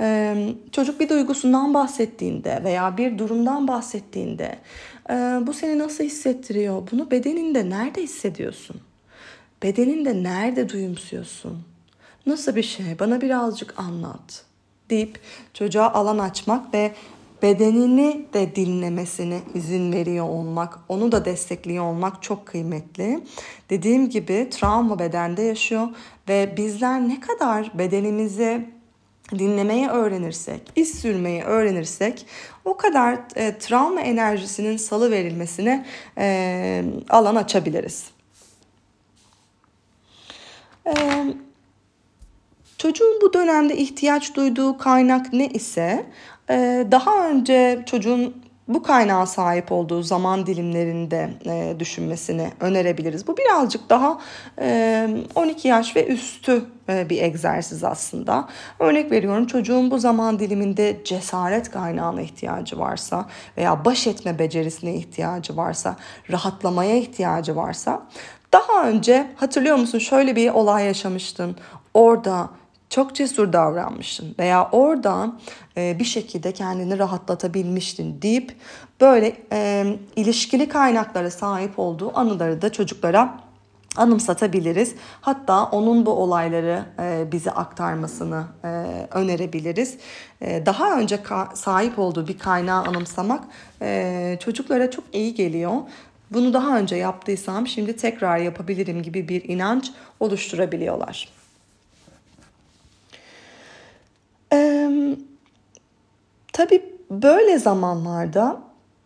E, 0.00 0.36
çocuk 0.72 1.00
bir 1.00 1.08
duygusundan 1.08 1.74
bahsettiğinde 1.74 2.60
veya 2.64 2.96
bir 2.96 3.18
durumdan 3.18 3.68
bahsettiğinde 3.68 4.58
e, 5.10 5.14
bu 5.46 5.52
seni 5.52 5.78
nasıl 5.78 6.04
hissettiriyor? 6.04 6.82
Bunu 6.92 7.10
bedeninde 7.10 7.70
nerede 7.70 8.02
hissediyorsun? 8.02 8.80
Bedeninde 9.62 10.22
nerede 10.22 10.68
duyumsuyorsun? 10.68 11.73
Nasıl 12.26 12.56
bir 12.56 12.62
şey? 12.62 12.98
Bana 12.98 13.20
birazcık 13.20 13.78
anlat 13.78 14.44
deyip 14.90 15.20
çocuğa 15.54 15.92
alan 15.92 16.18
açmak 16.18 16.74
ve 16.74 16.94
bedenini 17.42 18.26
de 18.34 18.56
dinlemesine 18.56 19.40
izin 19.54 19.92
veriyor 19.92 20.28
olmak, 20.28 20.78
onu 20.88 21.12
da 21.12 21.24
destekliyor 21.24 21.84
olmak 21.84 22.22
çok 22.22 22.46
kıymetli. 22.46 23.24
Dediğim 23.70 24.10
gibi 24.10 24.48
travma 24.50 24.98
bedende 24.98 25.42
yaşıyor 25.42 25.88
ve 26.28 26.54
bizler 26.56 27.08
ne 27.08 27.20
kadar 27.20 27.78
bedenimizi 27.78 28.68
dinlemeyi 29.30 29.88
öğrenirsek, 29.88 30.72
iz 30.76 31.00
sürmeyi 31.00 31.42
öğrenirsek 31.42 32.26
o 32.64 32.76
kadar 32.76 33.18
e, 33.36 33.58
travma 33.58 34.00
enerjisinin 34.00 34.76
salı 34.76 35.10
verilmesine 35.10 35.86
e, 36.18 36.84
alan 37.10 37.36
açabiliriz. 37.36 38.04
Evet. 40.86 41.36
Çocuğun 42.84 43.18
bu 43.22 43.32
dönemde 43.32 43.76
ihtiyaç 43.76 44.34
duyduğu 44.34 44.78
kaynak 44.78 45.32
ne 45.32 45.46
ise 45.46 46.06
e, 46.50 46.86
daha 46.90 47.28
önce 47.28 47.82
çocuğun 47.86 48.34
bu 48.68 48.82
kaynağa 48.82 49.26
sahip 49.26 49.72
olduğu 49.72 50.02
zaman 50.02 50.46
dilimlerinde 50.46 51.30
e, 51.46 51.76
düşünmesini 51.78 52.50
önerebiliriz. 52.60 53.26
Bu 53.26 53.36
birazcık 53.36 53.90
daha 53.90 54.18
12 55.34 55.68
yaş 55.68 55.96
ve 55.96 56.06
üstü 56.06 56.64
e, 56.88 57.10
bir 57.10 57.22
egzersiz 57.22 57.84
aslında. 57.84 58.48
Örnek 58.78 59.10
veriyorum 59.10 59.46
çocuğun 59.46 59.90
bu 59.90 59.98
zaman 59.98 60.38
diliminde 60.38 61.00
cesaret 61.04 61.70
kaynağına 61.70 62.22
ihtiyacı 62.22 62.78
varsa 62.78 63.26
veya 63.56 63.84
baş 63.84 64.06
etme 64.06 64.38
becerisine 64.38 64.94
ihtiyacı 64.94 65.56
varsa, 65.56 65.96
rahatlamaya 66.30 66.96
ihtiyacı 66.96 67.56
varsa 67.56 68.02
daha 68.52 68.88
önce 68.88 69.26
hatırlıyor 69.36 69.76
musun 69.76 69.98
şöyle 69.98 70.36
bir 70.36 70.50
olay 70.50 70.86
yaşamıştın. 70.86 71.56
Orada 71.94 72.50
çok 72.94 73.14
cesur 73.14 73.52
davranmışsın 73.52 74.34
veya 74.38 74.68
orada 74.72 75.32
e, 75.76 75.96
bir 75.98 76.04
şekilde 76.04 76.52
kendini 76.52 76.98
rahatlatabilmiştin 76.98 78.22
deyip 78.22 78.56
böyle 79.00 79.36
e, 79.52 79.86
ilişkili 80.16 80.68
kaynaklara 80.68 81.30
sahip 81.30 81.78
olduğu 81.78 82.18
anıları 82.18 82.62
da 82.62 82.72
çocuklara 82.72 83.38
anımsatabiliriz. 83.96 84.94
Hatta 85.20 85.64
onun 85.64 86.06
bu 86.06 86.10
olayları 86.10 86.84
e, 87.02 87.32
bize 87.32 87.50
aktarmasını 87.50 88.44
e, 88.64 88.68
önerebiliriz. 89.10 89.96
E, 90.40 90.66
daha 90.66 90.98
önce 90.98 91.18
sahip 91.54 91.98
olduğu 91.98 92.28
bir 92.28 92.38
kaynağı 92.38 92.82
anımsamak 92.84 93.44
çocuklara 94.40 94.90
çok 94.90 95.04
iyi 95.12 95.34
geliyor. 95.34 95.72
Bunu 96.30 96.54
daha 96.54 96.78
önce 96.78 96.96
yaptıysam 96.96 97.66
şimdi 97.66 97.96
tekrar 97.96 98.38
yapabilirim 98.38 99.02
gibi 99.02 99.28
bir 99.28 99.48
inanç 99.48 99.90
oluşturabiliyorlar. 100.20 101.43
Ee, 104.54 105.16
tabii 106.52 106.82
böyle 107.10 107.58
zamanlarda 107.58 108.62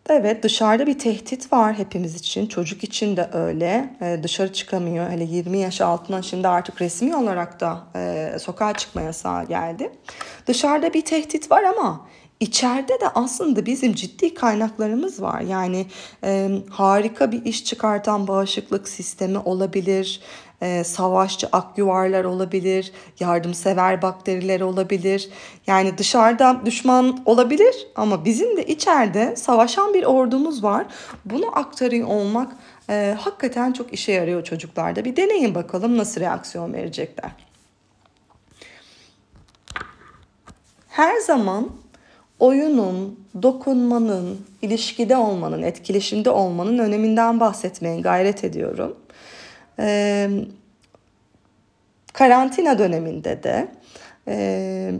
evet 0.09 0.43
dışarıda 0.43 0.87
bir 0.87 0.99
tehdit 0.99 1.53
var 1.53 1.73
hepimiz 1.77 2.15
için. 2.15 2.47
Çocuk 2.47 2.83
için 2.83 3.17
de 3.17 3.29
öyle. 3.33 3.97
Ee, 4.01 4.19
dışarı 4.23 4.53
çıkamıyor. 4.53 5.09
Hele 5.09 5.23
20 5.23 5.57
yaş 5.57 5.81
altına 5.81 6.21
şimdi 6.21 6.47
artık 6.47 6.81
resmi 6.81 7.15
olarak 7.15 7.59
da 7.59 7.83
e, 7.95 8.31
sokağa 8.39 8.73
çıkma 8.73 9.01
yasağı 9.01 9.47
geldi. 9.47 9.91
Dışarıda 10.47 10.93
bir 10.93 11.05
tehdit 11.05 11.51
var 11.51 11.63
ama 11.63 12.09
İçeride 12.39 12.93
de 13.01 13.09
aslında 13.15 13.65
bizim 13.65 13.93
ciddi 13.93 14.33
kaynaklarımız 14.33 15.21
var. 15.21 15.41
Yani 15.41 15.85
e, 16.23 16.49
harika 16.69 17.31
bir 17.31 17.45
iş 17.45 17.65
çıkartan 17.65 18.27
bağışıklık 18.27 18.89
sistemi 18.89 19.37
olabilir, 19.37 20.21
e, 20.61 20.83
savaşçı 20.83 21.47
akyuvarlar 21.51 22.25
olabilir, 22.25 22.91
yardımsever 23.19 24.01
bakteriler 24.01 24.61
olabilir. 24.61 25.29
Yani 25.67 25.97
dışarıda 25.97 26.61
düşman 26.65 27.21
olabilir 27.25 27.87
ama 27.95 28.25
bizim 28.25 28.57
de 28.57 28.65
içeride 28.65 29.35
savaşan 29.35 29.93
bir 29.93 30.03
ordumuz 30.03 30.63
var. 30.63 30.85
Bunu 31.25 31.57
aktarıyor 31.57 32.07
olmak 32.07 32.51
e, 32.89 33.15
hakikaten 33.19 33.73
çok 33.73 33.93
işe 33.93 34.11
yarıyor 34.11 34.43
çocuklarda. 34.43 35.05
Bir 35.05 35.15
deneyin 35.15 35.55
bakalım 35.55 35.97
nasıl 35.97 36.21
reaksiyon 36.21 36.73
verecekler. 36.73 37.31
Her 40.89 41.19
zaman 41.19 41.69
oyunun, 42.39 43.19
dokunmanın, 43.41 44.45
ilişkide 44.61 45.17
olmanın, 45.17 45.61
etkileşimde 45.61 46.29
olmanın 46.29 46.77
öneminden 46.77 47.39
bahsetmeye 47.39 48.01
gayret 48.01 48.43
ediyorum. 48.43 48.95
Ee, 49.79 50.29
karantina 52.13 52.79
döneminde 52.79 53.43
de 53.43 53.67
e, 54.27 54.91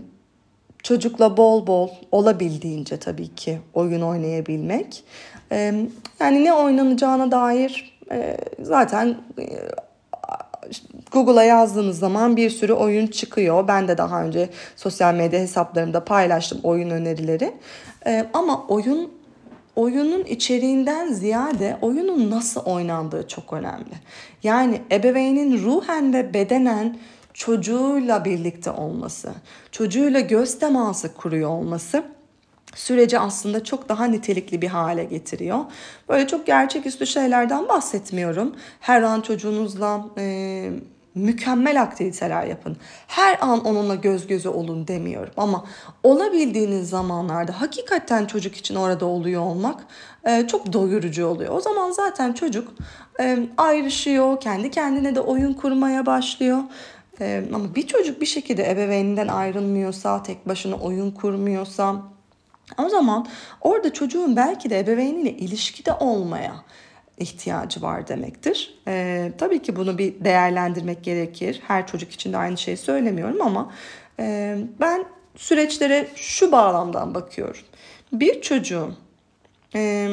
çocukla 0.84 1.38
bol 1.38 1.68
bol 1.68 1.90
olabildiğince 2.12 2.98
tabii 2.98 3.36
ki 3.36 3.60
oyun 3.74 4.02
oynayabilmek. 4.02 5.04
E, 5.52 5.74
yani 6.20 6.46
ne 6.46 6.54
oynanacağına 6.54 7.32
dair 7.32 8.00
e, 8.12 8.38
zaten 8.62 9.18
e, 9.40 9.46
Google'a 11.12 11.44
yazdığınız 11.44 12.00
zaman 12.00 12.38
bir 12.38 12.50
sürü 12.50 12.74
oyun 12.74 13.08
çıkıyor. 13.08 13.68
Ben 13.68 13.88
de 13.88 13.98
daha 13.98 14.24
önce 14.24 14.50
sosyal 14.76 15.14
medya 15.14 15.40
hesaplarımda 15.40 16.06
paylaştım 16.06 16.60
oyun 16.64 16.90
önerileri. 16.90 17.54
Ee, 18.06 18.26
ama 18.34 18.66
oyun 18.68 19.19
oyunun 19.80 20.24
içeriğinden 20.24 21.14
ziyade 21.14 21.78
oyunun 21.82 22.32
nasıl 22.32 22.62
oynandığı 22.62 23.28
çok 23.28 23.54
önemli. 23.54 23.94
Yani 24.44 24.82
ebeveynin 24.92 25.64
ruhen 25.64 26.14
ve 26.14 26.34
bedenen 26.34 26.98
çocuğuyla 27.34 28.26
birlikte 28.26 28.72
olması, 28.72 29.32
çocuğuyla 29.72 30.20
göz 30.20 30.60
teması 30.60 31.14
kuruyor 31.14 31.50
olması 31.50 32.04
süreci 32.76 33.20
aslında 33.20 33.64
çok 33.64 33.90
daha 33.90 34.06
nitelikli 34.06 34.62
bir 34.62 34.68
hale 34.68 35.04
getiriyor. 35.04 35.60
Böyle 36.10 36.28
çok 36.28 36.48
gerçeküstü 36.48 37.08
şeylerden 37.08 37.68
bahsetmiyorum. 37.68 38.56
Her 38.80 39.02
an 39.02 39.22
çocuğunuzla 39.22 40.06
e, 40.18 40.72
mükemmel 41.16 41.82
aktiviteler 41.82 42.46
yapın. 42.46 42.78
Her 43.08 43.38
an 43.42 43.66
onunla 43.66 43.96
göz 43.96 44.28
göze 44.28 44.50
olun 44.50 44.88
demiyorum 44.88 45.34
ama 45.38 45.66
olabildiğiniz 46.04 46.90
zamanlarda 46.90 47.62
hakikaten 47.62 48.26
çocuk 48.26 48.56
için 48.56 48.76
orada 48.76 49.06
oluyor 49.06 49.42
olmak 49.42 49.86
e, 50.28 50.48
çok 50.48 50.74
doyurucu 50.74 51.28
oluyor. 51.28 51.56
O 51.56 51.62
zaman 51.62 51.92
zaten 51.92 52.34
çocuk 52.34 52.74
e, 53.20 53.40
ayrışıyor, 53.58 54.40
kendi 54.40 54.72
kendine 54.72 55.16
de 55.16 55.22
oyun 55.22 55.54
kurmaya 55.54 56.06
başlıyor. 56.06 56.60
E, 57.22 57.44
ama 57.54 57.76
bir 57.76 57.88
çocuk 57.88 58.22
bir 58.22 58.26
şekilde 58.26 58.72
ebeveyninden 58.72 59.28
ayrılmıyorsa, 59.28 60.24
tek 60.24 60.48
başına 60.48 60.76
oyun 60.76 61.12
kurmuyorsa 61.12 61.96
o 62.78 62.90
zaman 62.90 63.28
orada 63.62 63.94
çocuğun 63.94 64.36
belki 64.36 64.70
de 64.70 64.80
ebeveyniyle 64.80 65.32
ilişkide 65.32 65.94
olmaya 65.94 66.56
ihtiyacı 67.20 67.82
var 67.82 68.08
demektir. 68.08 68.80
Ee, 68.88 69.32
tabii 69.38 69.62
ki 69.62 69.76
bunu 69.76 69.98
bir 69.98 70.26
değerlendirmek 70.26 71.04
gerekir. 71.04 71.62
Her 71.68 71.88
çocuk 71.88 72.12
için 72.12 72.34
de 72.34 72.38
aynı 72.38 72.58
şeyi 72.58 72.78
söylemiyorum 72.78 73.42
ama 73.42 73.74
e, 74.20 74.58
ben 74.80 75.06
süreçlere 75.36 76.08
şu 76.16 76.52
bağlamdan 76.52 77.16
bakıyorum. 77.16 77.62
Bir 78.14 78.42
çocuğun 78.42 78.96
e, 79.76 80.10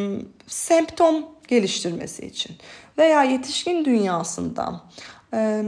semptom 0.46 1.26
geliştirmesi 1.48 2.26
için 2.26 2.56
veya 2.98 3.22
yetişkin 3.22 3.84
dünyasında 3.84 4.80
e, 5.34 5.62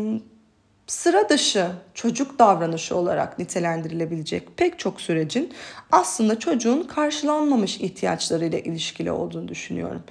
sıra 0.87 1.29
dışı 1.29 1.71
çocuk 1.95 2.39
davranışı 2.39 2.97
olarak 2.97 3.39
nitelendirilebilecek 3.39 4.57
pek 4.57 4.79
çok 4.79 5.01
sürecin 5.01 5.53
aslında 5.93 6.39
çocuğun 6.39 6.83
karşılanmamış 6.83 7.81
ihtiyaçlarıyla 7.81 8.59
ilişkili 8.59 9.13
olduğunu 9.13 9.49
düşünüyorum. 9.49 10.03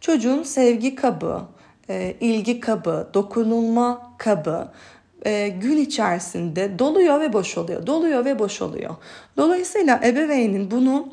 Çocuğun 0.00 0.42
sevgi 0.42 0.94
kabı, 0.94 1.42
e, 1.88 2.16
ilgi 2.20 2.60
kabı, 2.60 3.10
dokunulma 3.14 4.12
kabı 4.18 4.72
e, 5.26 5.48
gün 5.48 5.76
içerisinde 5.76 6.78
doluyor 6.78 7.20
ve 7.20 7.32
boşalıyor, 7.32 7.86
doluyor 7.86 8.24
ve 8.24 8.38
boşalıyor. 8.38 8.94
Dolayısıyla 9.36 10.00
ebeveynin 10.04 10.70
bunu 10.70 11.08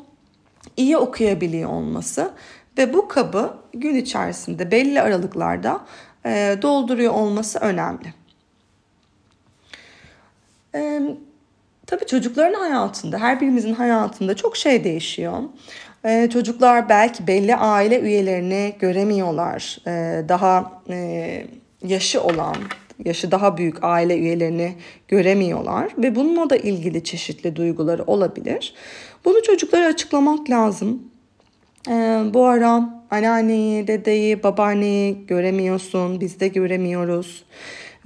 iyi 0.76 0.96
okuyabiliyor 0.96 1.70
olması 1.70 2.30
ve 2.78 2.94
bu 2.94 3.08
kabı 3.08 3.54
gün 3.72 3.94
içerisinde 3.94 4.70
belli 4.70 5.00
aralıklarda 5.00 5.80
e, 6.26 6.58
dolduruyor 6.62 7.14
olması 7.14 7.58
önemli. 7.58 8.14
Ee, 10.74 11.16
tabii 11.86 12.06
çocukların 12.06 12.60
hayatında, 12.60 13.18
her 13.18 13.40
birimizin 13.40 13.74
hayatında 13.74 14.36
çok 14.36 14.56
şey 14.56 14.84
değişiyor. 14.84 15.38
Ee, 16.04 16.28
çocuklar 16.32 16.88
belki 16.88 17.26
belli 17.26 17.56
aile 17.56 18.00
üyelerini 18.00 18.74
göremiyorlar. 18.78 19.78
Ee, 19.86 20.24
daha 20.28 20.82
e, 20.88 21.46
yaşı 21.86 22.22
olan, 22.22 22.56
yaşı 23.04 23.30
daha 23.30 23.56
büyük 23.56 23.84
aile 23.84 24.18
üyelerini 24.18 24.74
göremiyorlar 25.08 25.88
ve 25.98 26.14
bununla 26.14 26.50
da 26.50 26.56
ilgili 26.56 27.04
çeşitli 27.04 27.56
duyguları 27.56 28.04
olabilir. 28.04 28.74
Bunu 29.24 29.42
çocuklara 29.42 29.86
açıklamak 29.86 30.50
lazım. 30.50 31.02
Ee, 31.88 32.22
bu 32.34 32.44
ara 32.44 32.90
anneanneyi, 33.10 33.86
dedeyi, 33.86 34.42
babaanneyi 34.42 35.26
göremiyorsun, 35.26 36.20
biz 36.20 36.40
de 36.40 36.48
göremiyoruz. 36.48 37.44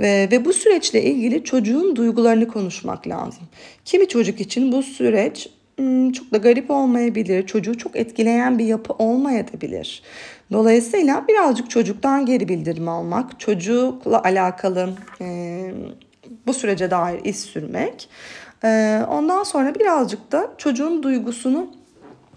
Ve, 0.00 0.28
ve 0.32 0.44
bu 0.44 0.52
süreçle 0.52 1.02
ilgili 1.02 1.44
çocuğun 1.44 1.96
duygularını 1.96 2.48
konuşmak 2.48 3.08
lazım. 3.08 3.42
Kimi 3.84 4.08
çocuk 4.08 4.40
için 4.40 4.72
bu 4.72 4.82
süreç 4.82 5.48
hmm, 5.76 6.12
çok 6.12 6.32
da 6.32 6.36
garip 6.36 6.70
olmayabilir. 6.70 7.46
Çocuğu 7.46 7.78
çok 7.78 7.96
etkileyen 7.96 8.58
bir 8.58 8.64
yapı 8.64 8.92
olmayabilir. 8.92 10.02
Dolayısıyla 10.52 11.24
birazcık 11.28 11.70
çocuktan 11.70 12.26
geri 12.26 12.48
bildirim 12.48 12.88
almak, 12.88 13.40
çocukla 13.40 14.22
alakalı 14.22 14.90
e, 15.20 15.70
bu 16.46 16.54
sürece 16.54 16.90
dair 16.90 17.20
iz 17.24 17.40
sürmek. 17.40 18.08
E, 18.64 19.00
ondan 19.08 19.42
sonra 19.42 19.74
birazcık 19.74 20.32
da 20.32 20.50
çocuğun 20.58 21.02
duygusunu 21.02 21.78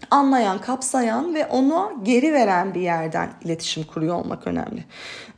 anlayan, 0.10 0.62
kapsayan 0.62 1.36
ve 1.36 1.45
onu 1.45 1.91
geri 2.04 2.34
veren 2.34 2.74
bir 2.74 2.82
yerden 2.82 3.30
iletişim 3.45 3.84
kuruyor 3.84 4.15
olmak 4.15 4.47
önemli. 4.47 4.86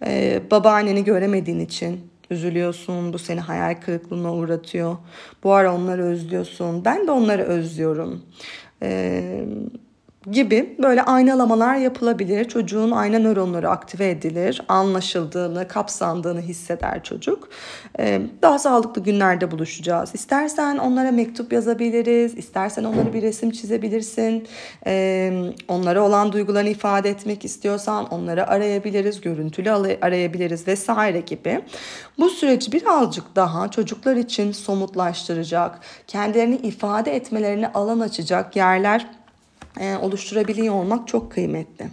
Ee, 0.06 0.42
babaanneni 0.52 1.04
göremediğin 1.04 1.60
için 1.60 2.13
üzülüyorsun. 2.34 3.14
Bu 3.14 3.20
seni 3.20 3.40
hayal 3.40 3.82
kırıklığına 3.82 4.34
uğratıyor. 4.34 4.98
Bu 5.44 5.54
ara 5.54 5.76
onları 5.76 6.04
özlüyorsun. 6.04 6.86
Ben 6.86 7.08
de 7.08 7.12
onları 7.12 7.44
özlüyorum. 7.44 8.26
Ee, 8.84 9.46
gibi 10.32 10.76
böyle 10.84 11.04
aynalamalar 11.04 11.76
yapılabilir. 11.76 12.46
Çocuğun 12.46 12.92
ayna 12.92 13.20
nöronları 13.20 13.70
aktive 13.70 14.10
edilir. 14.10 14.62
Anlaşıldığını, 14.68 15.68
kapsandığını 15.68 16.42
hisseder 16.42 17.04
çocuk. 17.04 17.50
Ee, 18.00 18.22
daha 18.42 18.60
sağlıklı 18.60 19.04
günlerde 19.04 19.52
buluşacağız. 19.52 20.10
İstersen 20.14 20.78
onlara 20.78 21.12
mektup 21.12 21.54
yazabiliriz. 21.54 22.38
İstersen 22.38 22.84
onlara 22.84 23.14
bir 23.14 23.22
resim 23.22 23.52
çizebilirsin. 23.52 24.48
Ee, 24.88 25.34
onlara 25.68 26.02
olan 26.04 26.32
duygularını 26.32 26.70
ifade 26.70 27.10
etmek 27.10 27.46
istiyorsan 27.46 28.08
onları 28.08 28.48
arayabiliriz. 28.48 29.22
Görüntülü 29.22 29.72
arayabiliriz 30.02 30.68
vesaire 30.68 31.20
gibi. 31.20 31.62
Bu 32.20 32.30
süreci 32.30 32.72
birazcık 32.72 33.36
daha 33.36 33.72
çocuklar 33.72 34.16
için 34.16 34.52
somutlaştıracak, 34.52 35.80
kendilerini 36.08 36.56
ifade 36.56 37.16
etmelerine 37.16 37.72
alan 37.74 38.00
açacak 38.00 38.56
yerler 38.56 39.23
e, 39.80 39.96
oluşturabiliyor 39.96 40.74
olmak 40.74 41.08
çok 41.08 41.32
kıymetli. 41.32 41.86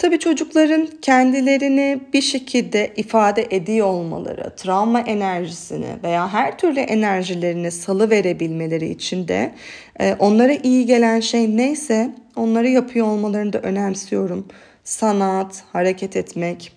Tabii 0.00 0.18
çocukların 0.18 0.88
kendilerini 1.02 2.00
bir 2.12 2.22
şekilde 2.22 2.92
ifade 2.96 3.46
ediyor 3.50 3.86
olmaları, 3.86 4.56
travma 4.56 5.00
enerjisini 5.00 5.86
veya 6.02 6.32
her 6.32 6.58
türlü 6.58 6.80
enerjilerini 6.80 7.70
salı 7.70 8.10
verebilmeleri 8.10 8.88
için 8.88 9.28
de 9.28 9.54
e, 10.00 10.14
onlara 10.14 10.52
iyi 10.52 10.86
gelen 10.86 11.20
şey 11.20 11.56
neyse 11.56 12.10
onları 12.36 12.68
yapıyor 12.68 13.06
olmalarını 13.06 13.52
da 13.52 13.60
önemsiyorum. 13.60 14.46
Sanat, 14.84 15.64
hareket 15.72 16.16
etmek, 16.16 16.72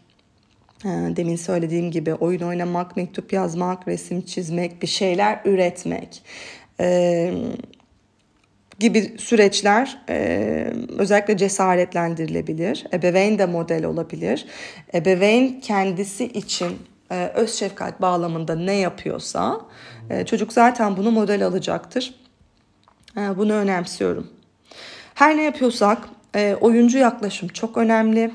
demin 0.85 1.35
söylediğim 1.35 1.91
gibi 1.91 2.13
oyun 2.13 2.41
oynamak, 2.41 2.97
mektup 2.97 3.33
yazmak, 3.33 3.87
resim 3.87 4.21
çizmek, 4.21 4.81
bir 4.81 4.87
şeyler 4.87 5.39
üretmek 5.45 6.23
gibi 8.79 9.15
süreçler 9.17 10.01
özellikle 10.97 11.37
cesaretlendirilebilir. 11.37 12.85
Ebeveyn 12.93 13.37
de 13.37 13.45
model 13.45 13.85
olabilir. 13.85 14.45
Ebeveyn 14.93 15.59
kendisi 15.59 16.25
için 16.25 16.77
öz 17.33 17.53
şefkat 17.53 18.01
bağlamında 18.01 18.55
ne 18.55 18.73
yapıyorsa 18.73 19.61
çocuk 20.25 20.53
zaten 20.53 20.97
bunu 20.97 21.11
model 21.11 21.45
alacaktır. 21.45 22.15
Bunu 23.15 23.53
önemsiyorum. 23.53 24.27
Her 25.13 25.37
ne 25.37 25.43
yapıyorsak 25.43 26.09
oyuncu 26.61 26.97
yaklaşım 26.97 27.47
çok 27.47 27.77
önemli 27.77 28.31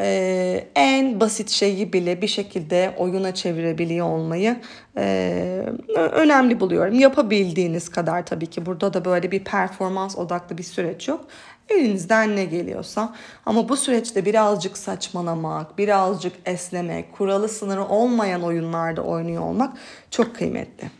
e, 0.00 0.66
en 0.74 1.20
basit 1.20 1.50
şeyi 1.50 1.92
bile 1.92 2.22
bir 2.22 2.28
şekilde 2.28 2.94
oyuna 2.98 3.34
çevirebiliyor 3.34 4.06
olmayı 4.06 4.56
e, 4.96 5.62
önemli 5.96 6.60
buluyorum. 6.60 6.94
Yapabildiğiniz 6.94 7.88
kadar 7.88 8.26
tabii 8.26 8.46
ki 8.46 8.66
burada 8.66 8.94
da 8.94 9.04
böyle 9.04 9.30
bir 9.30 9.44
performans 9.44 10.18
odaklı 10.18 10.58
bir 10.58 10.62
süreç 10.62 11.08
yok. 11.08 11.24
Elinizden 11.68 12.36
ne 12.36 12.44
geliyorsa 12.44 13.14
ama 13.46 13.68
bu 13.68 13.76
süreçte 13.76 14.24
birazcık 14.24 14.78
saçmalamak, 14.78 15.78
birazcık 15.78 16.32
esnemek, 16.46 17.12
kuralı 17.12 17.48
sınırı 17.48 17.84
olmayan 17.84 18.42
oyunlarda 18.42 19.02
oynuyor 19.02 19.42
olmak 19.42 19.76
çok 20.10 20.36
kıymetli. 20.36 20.90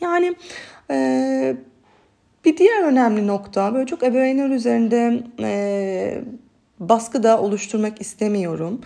Yani 0.00 0.36
e, 0.90 1.56
bir 2.44 2.56
diğer 2.56 2.82
önemli 2.84 3.26
nokta 3.26 3.74
böyle 3.74 3.86
çok 3.86 4.02
ebeveynler 4.02 4.50
üzerinde 4.50 5.22
e, 5.40 6.24
baskı 6.80 7.22
da 7.22 7.40
oluşturmak 7.40 8.00
istemiyorum. 8.00 8.80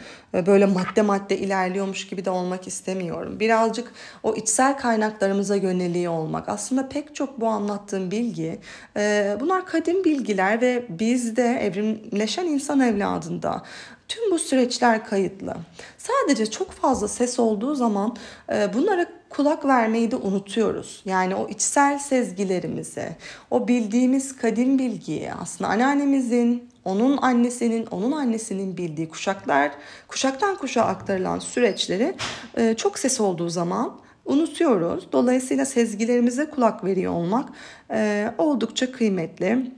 Böyle 0.47 0.67
madde 0.67 1.03
madde 1.03 1.39
ilerliyormuş 1.39 2.07
gibi 2.07 2.25
de 2.25 2.31
olmak 2.31 2.67
istemiyorum. 2.67 3.41
Birazcık 3.41 3.93
o 4.23 4.35
içsel 4.35 4.79
kaynaklarımıza 4.79 5.57
yöneliyor 5.57 6.13
olmak. 6.13 6.49
Aslında 6.49 6.89
pek 6.89 7.15
çok 7.15 7.41
bu 7.41 7.47
anlattığım 7.47 8.11
bilgi 8.11 8.59
e, 8.97 9.37
bunlar 9.41 9.67
kadim 9.67 10.05
bilgiler 10.05 10.61
ve 10.61 10.87
bizde 10.89 11.59
evrimleşen 11.61 12.47
insan 12.47 12.81
evladında 12.81 13.63
Tüm 14.09 14.31
bu 14.31 14.39
süreçler 14.39 15.05
kayıtlı. 15.05 15.57
Sadece 15.99 16.51
çok 16.51 16.71
fazla 16.71 17.09
ses 17.09 17.39
olduğu 17.39 17.75
zaman 17.75 18.17
e, 18.53 18.75
bunlara 18.75 19.07
kulak 19.31 19.65
vermeyi 19.65 20.11
de 20.11 20.17
unutuyoruz. 20.17 21.03
Yani 21.05 21.35
o 21.35 21.49
içsel 21.49 21.99
sezgilerimize, 21.99 23.17
o 23.51 23.69
bildiğimiz 23.69 24.37
kadim 24.37 24.79
bilgiye 24.79 25.35
aslında 25.35 25.71
anneannemizin, 25.71 26.69
onun 26.85 27.17
annesinin, 27.17 27.87
onun 27.87 28.13
annesinin 28.13 28.77
bildiği 28.77 29.09
kuşaklar, 29.09 29.71
kuşaktan 30.09 30.57
kuşağa 30.57 30.85
aktarılan 30.85 31.39
süreçleri 31.39 32.15
e, 32.57 32.75
çok 32.75 32.99
ses 32.99 33.21
olduğu 33.21 33.49
zaman 33.49 34.01
unutuyoruz. 34.25 35.09
Dolayısıyla 35.13 35.65
sezgilerimize 35.65 36.51
kulak 36.51 36.85
veriyor 36.85 37.13
olmak 37.13 37.49
e, 37.91 38.31
oldukça 38.39 38.93
kıymetli. 38.93 39.73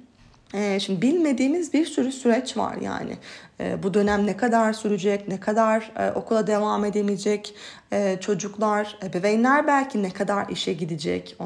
E, 0.54 0.80
şimdi 0.80 1.02
bilmediğimiz 1.02 1.72
bir 1.72 1.86
sürü 1.86 2.12
süreç 2.12 2.56
var 2.56 2.76
yani. 2.80 3.16
E, 3.60 3.82
bu 3.82 3.94
dönem 3.94 4.26
ne 4.26 4.36
kadar 4.36 4.72
sürecek, 4.72 5.28
ne 5.28 5.40
kadar 5.40 5.92
e, 5.98 6.12
okula 6.12 6.46
devam 6.46 6.84
edemeyecek 6.84 7.54
e, 7.92 8.16
çocuklar, 8.20 8.98
ebeveynler 9.04 9.66
belki 9.66 10.02
ne 10.02 10.10
kadar 10.10 10.48
işe 10.48 10.72
gidecek, 10.72 11.36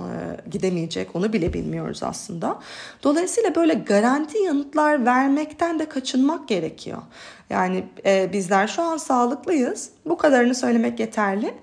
gidemeyecek 0.51 1.17
onu 1.17 1.33
bile 1.33 1.53
bilmiyoruz 1.53 2.03
aslında. 2.03 2.59
Dolayısıyla 3.03 3.55
böyle 3.55 3.75
garanti 3.75 4.39
yanıtlar 4.39 5.07
vermekten 5.07 5.79
de 5.79 5.89
kaçınmak 5.89 6.49
gerekiyor. 6.49 7.03
Yani 7.51 7.85
e, 8.07 8.33
bizler 8.33 8.69
şu 8.69 8.83
an 8.83 8.97
sağlıklıyız. 8.97 9.91
Bu 10.07 10.19
kadarını 10.19 10.55
söylemek 10.55 11.01
yeterli. 11.01 11.55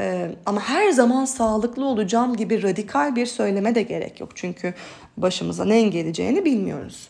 Ee, 0.00 0.30
ama 0.46 0.60
her 0.60 0.90
zaman 0.90 1.24
sağlıklı 1.24 1.84
olacağım 1.84 2.36
gibi 2.36 2.62
radikal 2.62 3.16
bir 3.16 3.26
söyleme 3.26 3.74
de 3.74 3.82
gerek 3.82 4.20
yok. 4.20 4.30
Çünkü 4.34 4.74
başımıza 5.16 5.64
ne 5.64 5.82
geleceğini 5.82 6.44
bilmiyoruz. 6.44 7.08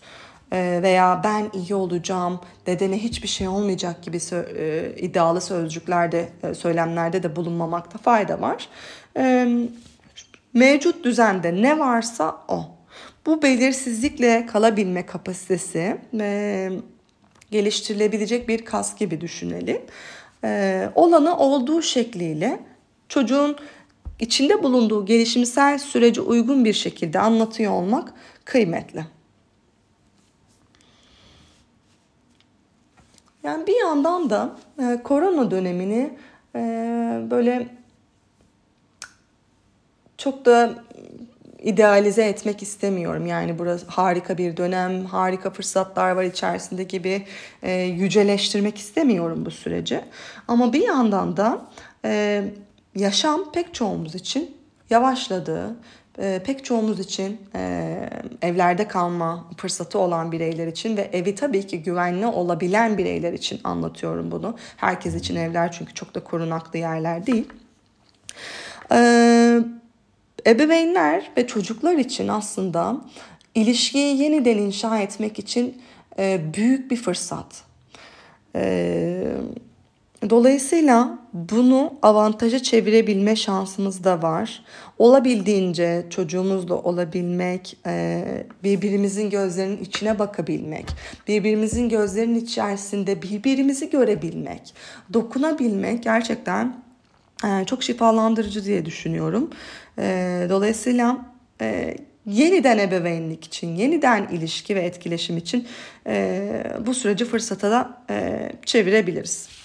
Ee, 0.53 0.81
veya 0.83 1.21
ben 1.25 1.51
iyi 1.55 1.75
olacağım, 1.75 2.41
dedene 2.67 2.99
hiçbir 2.99 3.29
şey 3.29 3.49
olmayacak 3.49 4.03
gibi 4.03 4.17
sö- 4.17 4.57
e, 4.57 4.97
iddialı 5.01 5.41
sözcüklerde, 5.41 6.29
e, 6.43 6.55
söylemlerde 6.55 7.23
de 7.23 7.37
bulunmamakta 7.37 7.99
fayda 7.99 8.41
var. 8.41 8.69
Ee, 9.17 9.49
mevcut 10.55 11.05
düzende 11.05 11.63
ne 11.63 11.79
varsa 11.79 12.37
o. 12.49 12.67
Bu 13.27 13.43
belirsizlikle 13.43 14.47
kalabilme 14.47 15.07
kapasitesi 15.07 15.97
e, 16.21 16.71
geliştirilebilecek 17.51 18.49
bir 18.49 18.65
kas 18.65 18.97
gibi 18.97 19.21
düşünelim. 19.21 19.83
E, 20.45 20.89
olanı 20.95 21.39
olduğu 21.39 21.83
şekliyle 21.83 22.61
çocuğun 23.09 23.57
içinde 24.21 24.63
bulunduğu 24.63 25.07
gelişimsel 25.07 25.79
sürece 25.79 26.21
uygun 26.21 26.65
bir 26.65 26.73
şekilde 26.73 27.19
anlatıyor 27.19 27.73
olmak 27.73 28.13
kıymetli. 28.45 29.05
Yani 33.43 33.67
bir 33.67 33.81
yandan 33.81 34.31
da 34.31 34.57
e, 34.79 35.03
korona 35.05 35.51
dönemini 35.51 36.11
e, 36.57 36.61
böyle 37.31 37.69
çok 40.19 40.45
da 40.45 40.75
idealize 41.63 42.25
etmek 42.25 42.63
istemiyorum. 42.63 43.27
Yani 43.27 43.59
burası 43.59 43.87
harika 43.87 44.39
bir 44.39 44.57
dönem, 44.57 45.05
harika 45.05 45.51
fırsatlar 45.51 46.11
var 46.11 46.25
içerisinde 46.25 46.83
gibi 46.83 47.27
e, 47.63 47.73
yüceleştirmek 47.73 48.79
istemiyorum 48.79 49.47
bu 49.47 49.51
süreci. 49.51 50.01
Ama 50.49 50.73
bir 50.73 50.83
yandan 50.83 51.37
da 51.37 51.67
e, 52.05 52.45
yaşam 52.94 53.53
pek 53.53 53.74
çoğumuz 53.74 54.14
için 54.14 54.57
yavaşladı. 54.90 55.76
E, 56.18 56.40
pek 56.44 56.64
çoğumuz 56.64 57.00
için 57.00 57.40
e, 57.55 58.11
evlerde 58.42 58.88
kalma 58.88 59.46
fırsatı 59.57 59.98
olan 59.98 60.33
bireyler 60.33 60.66
için 60.66 60.96
ve 60.96 61.11
evi 61.12 61.35
tabii 61.35 61.66
ki 61.66 61.83
güvenli 61.83 62.26
olabilen 62.26 62.98
bireyler 62.98 63.33
için 63.33 63.61
anlatıyorum 63.64 64.31
bunu. 64.31 64.57
Herkes 64.76 65.14
için 65.14 65.37
evler 65.37 65.72
çünkü 65.72 65.94
çok 65.94 66.14
da 66.14 66.24
korunaklı 66.24 66.79
yerler 66.79 67.26
değil. 67.26 67.48
E, 68.92 68.98
ebeveynler 70.46 71.31
ve 71.37 71.46
çocuklar 71.46 71.94
için 71.94 72.29
aslında 72.29 73.00
ilişkiyi 73.55 74.22
yeniden 74.22 74.59
inşa 74.59 74.98
etmek 74.98 75.38
için 75.38 75.83
e, 76.18 76.40
büyük 76.55 76.90
bir 76.90 76.96
fırsat. 76.96 77.64
E, 78.57 79.35
Dolayısıyla 80.29 81.19
bunu 81.33 81.95
avantaja 82.03 82.63
çevirebilme 82.63 83.37
şansımız 83.37 84.05
da 84.05 84.23
var. 84.23 84.63
Olabildiğince 84.99 86.07
çocuğumuzla 86.11 86.75
olabilmek, 86.75 87.77
e, 87.87 88.25
birbirimizin 88.65 89.31
gözlerinin 89.31 89.85
içine 89.85 90.19
bakabilmek, 90.19 90.87
birbirimizin 91.29 91.89
gözlerinin 91.89 92.41
içerisinde 92.41 93.23
birbirimizi 93.23 93.91
görebilmek, 93.91 94.75
dokunabilmek 95.13 96.03
gerçekten 96.03 96.77
e, 97.45 97.65
çok 97.65 97.83
şifalandırıcı 97.83 98.65
diye 98.65 98.87
düşünüyorum. 98.87 99.51
E, 99.99 100.47
dolayısıyla 100.51 101.19
yeniden 102.27 102.79
ebeveynlik 102.79 103.45
için, 103.45 103.77
yeniden 103.77 104.29
ilişki 104.29 104.77
ve 104.77 104.81
etkileşim 104.81 105.37
için 105.37 105.67
bu 106.87 106.95
süreci 106.95 107.25
fırsata 107.25 107.71
da 107.71 108.03
çevirebiliriz. 108.67 109.60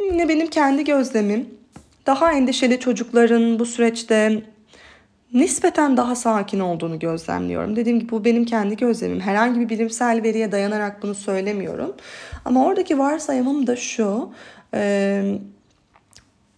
Yine 0.00 0.28
benim 0.28 0.46
kendi 0.46 0.84
gözlemim 0.84 1.48
daha 2.06 2.32
endişeli 2.32 2.80
çocukların 2.80 3.58
bu 3.58 3.66
süreçte 3.66 4.42
nispeten 5.34 5.96
daha 5.96 6.14
sakin 6.14 6.60
olduğunu 6.60 6.98
gözlemliyorum. 6.98 7.76
Dediğim 7.76 8.00
gibi 8.00 8.10
bu 8.10 8.24
benim 8.24 8.44
kendi 8.44 8.76
gözlemim. 8.76 9.20
Herhangi 9.20 9.60
bir 9.60 9.68
bilimsel 9.68 10.22
veriye 10.22 10.52
dayanarak 10.52 11.02
bunu 11.02 11.14
söylemiyorum. 11.14 11.94
Ama 12.44 12.66
oradaki 12.66 12.98
varsayımım 12.98 13.66
da 13.66 13.76
şu. 13.76 14.30
E, 14.74 15.38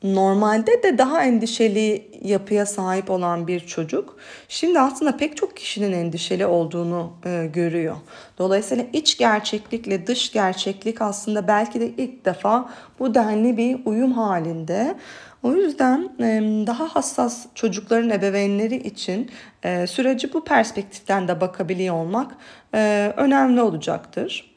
normalde 0.02 0.82
de 0.82 0.98
daha 0.98 1.22
endişeli 1.22 2.10
yapıya 2.22 2.66
sahip 2.66 3.10
olan 3.10 3.46
bir 3.46 3.60
çocuk 3.60 4.16
şimdi 4.48 4.80
aslında 4.80 5.16
pek 5.16 5.36
çok 5.36 5.56
kişinin 5.56 5.92
endişeli 5.92 6.46
olduğunu 6.46 7.12
e, 7.26 7.50
görüyor. 7.52 7.96
Dolayısıyla 8.38 8.84
iç 8.92 9.18
gerçeklikle 9.18 10.06
dış 10.06 10.32
gerçeklik 10.32 11.02
aslında 11.02 11.48
belki 11.48 11.80
de 11.80 11.86
ilk 11.86 12.24
defa 12.24 12.70
bu 12.98 13.14
denli 13.14 13.56
bir 13.56 13.78
uyum 13.84 14.12
halinde. 14.12 14.96
O 15.42 15.52
yüzden 15.52 16.10
e, 16.20 16.40
daha 16.66 16.84
hassas 16.88 17.46
çocukların 17.54 18.10
ebeveynleri 18.10 18.76
için 18.76 19.30
e, 19.62 19.86
süreci 19.86 20.32
bu 20.32 20.44
perspektiften 20.44 21.28
de 21.28 21.40
bakabiliyor 21.40 21.94
olmak 21.94 22.36
e, 22.74 23.12
önemli 23.16 23.60
olacaktır. 23.62 24.55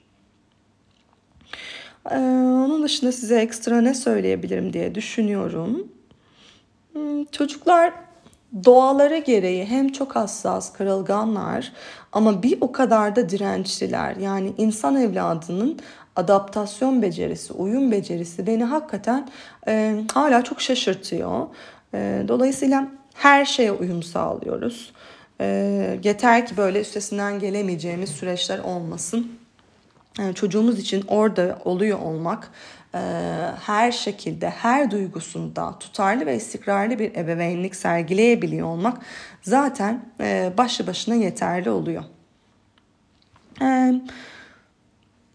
Ee, 2.12 2.17
onun 2.65 2.84
dışında 2.84 3.12
size 3.12 3.39
ekstra 3.39 3.82
ne 3.82 3.93
söyleyebilirim 3.93 4.74
diye 4.74 4.95
düşünüyorum. 4.95 5.88
Hmm, 6.93 7.26
çocuklar 7.26 7.93
doğaları 8.65 9.17
gereği 9.17 9.65
hem 9.65 9.89
çok 9.91 10.15
hassas, 10.15 10.74
kırılganlar 10.74 11.72
ama 12.12 12.43
bir 12.43 12.58
o 12.62 12.72
kadar 12.72 13.15
da 13.15 13.30
dirençliler. 13.30 14.15
Yani 14.15 14.54
insan 14.58 14.95
evladının 14.95 15.80
adaptasyon 16.15 17.02
becerisi, 17.02 17.54
uyum 17.54 17.91
becerisi 17.91 18.48
beni 18.48 18.63
hakikaten 18.63 19.30
e, 19.67 20.02
hala 20.13 20.43
çok 20.43 20.62
şaşırtıyor. 20.62 21.48
E, 21.93 22.24
dolayısıyla 22.28 22.88
her 23.13 23.45
şeye 23.45 23.72
uyum 23.72 24.04
sağlıyoruz. 24.04 24.93
E, 25.41 26.00
yeter 26.04 26.45
ki 26.45 26.58
böyle 26.58 26.82
üstesinden 26.82 27.39
gelemeyeceğimiz 27.39 28.10
süreçler 28.10 28.60
olmasın. 28.60 29.38
E, 30.19 30.34
çocuğumuz 30.34 30.80
için 30.80 31.04
orada 31.08 31.60
oluyor 31.65 32.00
olmak 32.00 32.52
e, 32.93 33.00
her 33.65 33.91
şekilde 33.91 34.50
her 34.50 34.91
duygusunda 34.91 35.80
tutarlı 35.80 36.26
ve 36.26 36.36
istikrarlı 36.36 37.00
bir 37.00 37.15
ebeveynlik 37.15 37.76
sergileyebiliyor 37.76 38.67
olmak 38.67 38.98
zaten 39.41 40.06
e, 40.22 40.54
başlı 40.58 40.88
başına 40.88 41.15
yeterli 41.15 41.69
oluyor. 41.69 42.04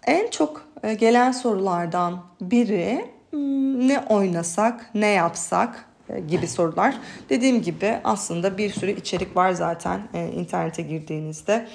En 0.06 0.30
çok 0.30 0.68
gelen 0.98 1.32
sorulardan 1.32 2.22
biri 2.40 3.04
hmm, 3.30 3.88
ne 3.88 4.00
oynasak, 4.00 4.90
ne 4.94 5.06
yapsak 5.06 5.84
gibi 6.28 6.48
sorular. 6.48 6.94
Dediğim 7.30 7.62
gibi 7.62 7.98
aslında 8.04 8.58
bir 8.58 8.70
sürü 8.70 8.90
içerik 8.90 9.37
var 9.37 9.52
zaten 9.52 10.00
internete 10.34 10.82
girdiğinizde. 10.82 11.68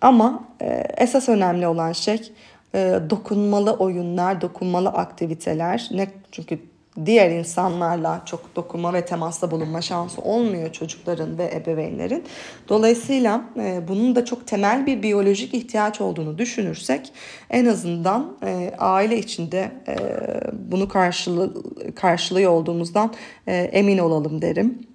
Ama 0.00 0.44
e, 0.60 0.84
esas 0.96 1.28
önemli 1.28 1.66
olan 1.66 1.92
şey 1.92 2.32
e, 2.74 2.98
dokunmalı 3.10 3.72
oyunlar, 3.72 4.40
dokunmalı 4.40 4.88
aktiviteler. 4.88 5.88
Ne 5.92 6.08
çünkü 6.32 6.58
diğer 7.06 7.30
insanlarla 7.30 8.22
çok 8.26 8.56
dokunma 8.56 8.92
ve 8.92 9.04
temasta 9.04 9.50
bulunma 9.50 9.82
şansı 9.82 10.20
olmuyor 10.20 10.72
çocukların 10.72 11.38
ve 11.38 11.52
ebeveynlerin. 11.54 12.24
Dolayısıyla 12.68 13.44
e, 13.56 13.88
bunun 13.88 14.16
da 14.16 14.24
çok 14.24 14.46
temel 14.46 14.86
bir 14.86 15.02
biyolojik 15.02 15.54
ihtiyaç 15.54 16.00
olduğunu 16.00 16.38
düşünürsek 16.38 17.12
en 17.50 17.66
azından 17.66 18.36
e, 18.42 18.72
aile 18.78 19.18
içinde 19.18 19.72
e, 19.88 19.96
bunu 20.52 20.88
karşılı, 20.88 21.54
karşılıyor 21.94 22.50
olduğumuzdan 22.50 23.14
e, 23.46 23.56
emin 23.56 23.98
olalım 23.98 24.42
derim. 24.42 24.93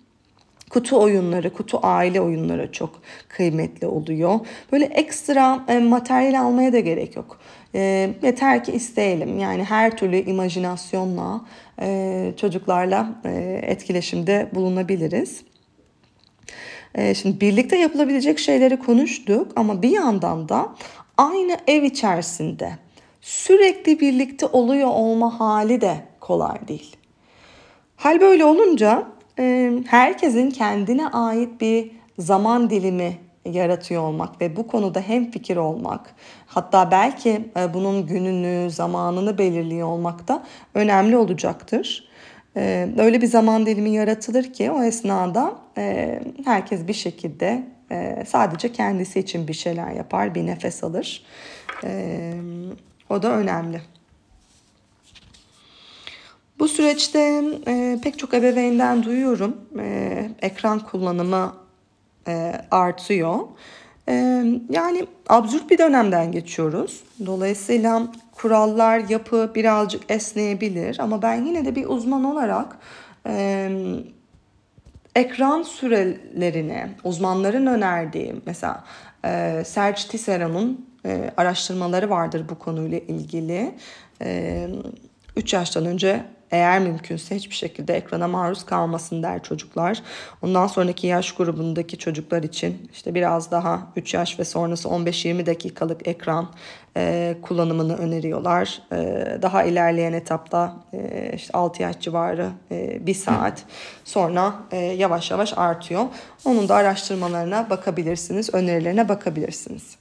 Kutu 0.70 1.02
oyunları, 1.02 1.54
kutu 1.54 1.80
aile 1.84 2.22
oyunları 2.22 2.72
çok 2.72 3.02
kıymetli 3.28 3.88
oluyor. 3.88 4.40
Böyle 4.72 4.86
ekstra 4.86 5.66
e, 5.68 5.80
materyal 5.80 6.42
almaya 6.42 6.74
da 6.74 6.80
gerek 6.80 7.16
yok. 7.16 7.40
E, 7.76 8.10
yeter 8.24 8.64
ki 8.64 8.72
isteyelim. 8.72 9.40
Yani 9.40 9.64
her 9.64 9.98
türlü 9.98 10.18
imajinasyonla 10.18 11.42
e, 11.82 12.32
çocuklarla 12.38 13.22
e, 13.26 13.60
etkileşimde 13.64 14.50
bulunabiliriz. 14.56 15.42
E, 16.96 17.14
şimdi 17.14 17.42
birlikte 17.42 17.78
yapılabilecek 17.78 18.40
şeyleri 18.40 18.80
konuştuk 18.80 19.52
ama 19.56 19.82
bir 19.82 19.90
yandan 19.90 20.50
da 20.50 20.76
aynı 21.18 21.58
ev 21.68 21.84
içerisinde 21.84 22.72
sürekli 23.22 24.00
birlikte 24.00 24.46
oluyor 24.46 24.88
olma 24.88 25.40
hali 25.40 25.82
de 25.82 25.96
kolay 26.20 26.68
değil. 26.68 26.96
Hal 27.96 28.22
böyle 28.22 28.46
olunca 28.46 29.08
herkesin 29.88 30.50
kendine 30.50 31.08
ait 31.08 31.62
bir 31.62 31.92
zaman 32.20 32.70
dilimi 32.70 33.18
yaratıyor 33.46 34.02
olmak 34.02 34.42
ve 34.42 34.56
bu 34.56 34.68
konuda 34.68 35.02
hem 35.02 35.32
fikir 35.32 35.58
olmak 35.58 36.16
hatta 36.48 36.92
belki 36.92 37.42
bunun 37.74 38.08
gününü 38.08 38.72
zamanını 38.72 39.38
belirliyor 39.38 39.88
olmak 39.88 40.28
da 40.28 40.44
önemli 40.74 41.18
olacaktır. 41.18 42.10
Öyle 42.98 43.22
bir 43.22 43.28
zaman 43.28 43.66
dilimi 43.66 43.90
yaratılır 43.90 44.54
ki 44.54 44.72
o 44.72 44.84
esnada 44.84 45.56
herkes 46.46 46.88
bir 46.88 46.94
şekilde 46.94 47.64
sadece 48.28 48.72
kendisi 48.72 49.20
için 49.20 49.48
bir 49.48 49.54
şeyler 49.54 49.92
yapar 49.92 50.36
bir 50.36 50.46
nefes 50.46 50.84
alır. 50.84 51.24
O 53.10 53.24
da 53.24 53.32
önemli. 53.32 53.82
Bu 56.60 56.68
süreçte 56.68 57.44
e, 57.68 58.00
pek 58.04 58.20
çok 58.20 58.34
ebeveynden 58.34 59.04
duyuyorum. 59.04 59.58
E, 59.80 60.30
ekran 60.42 60.80
kullanımı 60.80 61.54
e, 62.28 62.54
artıyor. 62.72 63.40
E, 64.10 64.14
yani 64.70 65.06
absürt 65.30 65.70
bir 65.72 65.78
dönemden 65.78 66.32
geçiyoruz. 66.32 67.04
Dolayısıyla 67.26 68.08
kurallar, 68.32 69.00
yapı 69.10 69.52
birazcık 69.56 70.12
esneyebilir. 70.12 71.00
Ama 71.00 71.22
ben 71.22 71.46
yine 71.46 71.66
de 71.66 71.76
bir 71.76 71.86
uzman 71.86 72.24
olarak 72.24 72.78
e, 73.28 73.70
ekran 75.16 75.64
sürelerini, 75.64 76.88
uzmanların 77.04 77.66
önerdiği 77.66 78.36
mesela 78.46 78.84
e, 79.26 79.64
Serge 79.66 80.02
Tisserand'ın 80.10 80.86
e, 81.06 81.32
araştırmaları 81.38 82.10
vardır 82.10 82.46
bu 82.50 82.60
konuyla 82.60 82.98
ilgili. 82.98 83.76
E, 84.22 84.68
3 85.36 85.54
yaştan 85.54 85.86
önce 85.86 86.26
eğer 86.52 86.80
mümkünse 86.80 87.36
hiçbir 87.36 87.56
şekilde 87.56 87.94
ekrana 87.94 88.28
maruz 88.28 88.66
kalmasın 88.66 89.24
der 89.24 89.44
çocuklar. 89.44 90.02
Ondan 90.42 90.68
sonraki 90.68 91.08
yaş 91.08 91.32
grubundaki 91.32 91.98
çocuklar 91.98 92.44
için 92.44 92.90
işte 92.94 93.16
biraz 93.16 93.52
daha 93.52 93.88
3 93.96 94.14
yaş 94.14 94.40
ve 94.40 94.46
sonrası 94.46 94.88
15-20 94.88 95.46
dakikalık 95.46 96.08
ekran 96.08 96.50
e, 96.98 97.36
kullanımını 97.42 97.98
öneriyorlar. 97.98 98.82
E, 98.92 98.98
daha 99.42 99.64
ilerleyen 99.64 100.14
etapta 100.14 100.76
e, 100.94 101.32
işte 101.36 101.58
6 101.58 101.82
yaş 101.82 102.00
civarı 102.00 102.50
e, 102.72 103.08
1 103.08 103.14
saat 103.14 103.64
sonra 104.06 104.54
e, 104.72 104.78
yavaş 104.78 105.32
yavaş 105.32 105.54
artıyor. 105.58 106.06
Onun 106.46 106.70
da 106.70 106.76
araştırmalarına 106.76 107.70
bakabilirsiniz, 107.70 108.54
önerilerine 108.54 109.10
bakabilirsiniz. 109.10 109.96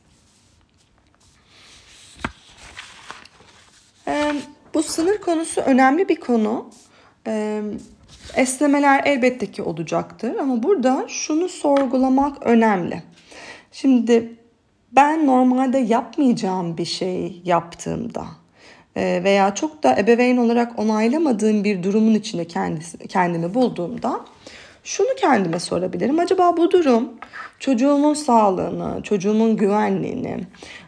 E, 4.08 4.34
bu 4.78 4.82
sınır 4.82 5.18
konusu 5.18 5.60
önemli 5.60 6.08
bir 6.08 6.16
konu. 6.16 6.70
Ee, 7.26 7.62
esnemeler 8.36 9.02
elbette 9.04 9.46
ki 9.46 9.62
olacaktır 9.62 10.36
ama 10.36 10.62
burada 10.62 11.04
şunu 11.08 11.48
sorgulamak 11.48 12.46
önemli. 12.46 13.02
Şimdi 13.72 14.32
ben 14.92 15.26
normalde 15.26 15.78
yapmayacağım 15.78 16.78
bir 16.78 16.84
şey 16.84 17.42
yaptığımda 17.44 18.24
e, 18.96 19.20
veya 19.24 19.54
çok 19.54 19.82
da 19.82 19.96
ebeveyn 19.98 20.36
olarak 20.36 20.78
onaylamadığım 20.78 21.64
bir 21.64 21.82
durumun 21.82 22.14
içinde 22.14 22.46
kendimi 23.08 23.54
bulduğumda 23.54 24.20
şunu 24.84 25.08
kendime 25.20 25.60
sorabilirim. 25.60 26.18
Acaba 26.18 26.56
bu 26.56 26.70
durum 26.70 27.08
çocuğumun 27.58 28.14
sağlığını, 28.14 29.02
çocuğumun 29.02 29.56
güvenliğini, 29.56 30.36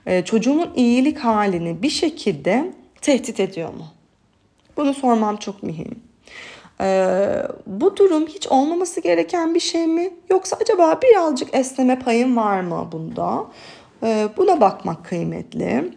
e, 0.06 0.24
çocuğumun 0.24 0.70
iyilik 0.76 1.18
halini 1.18 1.82
bir 1.82 1.90
şekilde 1.90 2.79
tehdit 3.00 3.40
ediyor 3.40 3.68
mu? 3.68 3.84
Bunu 4.76 4.94
sormam 4.94 5.36
çok 5.36 5.62
mühim. 5.62 6.02
Ee, 6.80 7.42
bu 7.66 7.96
durum 7.96 8.26
hiç 8.26 8.46
olmaması 8.48 9.00
gereken 9.00 9.54
bir 9.54 9.60
şey 9.60 9.86
mi? 9.86 10.10
Yoksa 10.30 10.56
acaba 10.60 11.00
birazcık 11.02 11.54
esneme 11.54 11.98
payım 11.98 12.36
var 12.36 12.60
mı 12.60 12.88
bunda? 12.92 13.44
Ee, 14.02 14.28
buna 14.36 14.60
bakmak 14.60 15.04
kıymetli. 15.04 15.94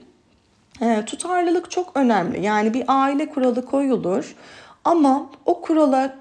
Ee, 0.81 1.03
tutarlılık 1.05 1.71
çok 1.71 1.97
önemli. 1.97 2.41
Yani 2.41 2.73
bir 2.73 2.83
aile 2.87 3.29
kuralı 3.29 3.65
koyulur 3.65 4.35
ama 4.83 5.29
o 5.45 5.61
kurala 5.61 6.15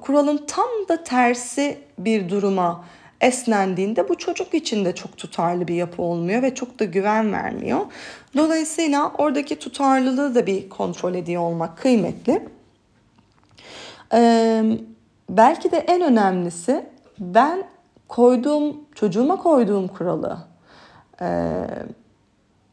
kuralın 0.00 0.44
tam 0.46 0.68
da 0.88 1.04
tersi 1.04 1.78
bir 1.98 2.28
duruma 2.28 2.84
esnendiğinde 3.20 4.08
bu 4.08 4.18
çocuk 4.18 4.54
için 4.54 4.84
de 4.84 4.94
çok 4.94 5.16
tutarlı 5.16 5.68
bir 5.68 5.74
yapı 5.74 6.02
olmuyor 6.02 6.42
ve 6.42 6.54
çok 6.54 6.78
da 6.78 6.84
güven 6.84 7.32
vermiyor. 7.32 7.80
Dolayısıyla 8.36 9.12
oradaki 9.18 9.58
tutarlılığı 9.58 10.34
da 10.34 10.46
bir 10.46 10.68
kontrol 10.68 11.14
ediyor 11.14 11.42
olmak 11.42 11.78
kıymetli. 11.78 12.48
Ee, 14.14 14.62
belki 15.30 15.70
de 15.70 15.76
en 15.76 16.02
önemlisi 16.02 16.86
ben 17.18 17.64
koyduğum 18.08 18.76
çocuğuma 18.94 19.36
koyduğum 19.36 19.88
kuralı 19.88 20.38
e, 21.20 21.28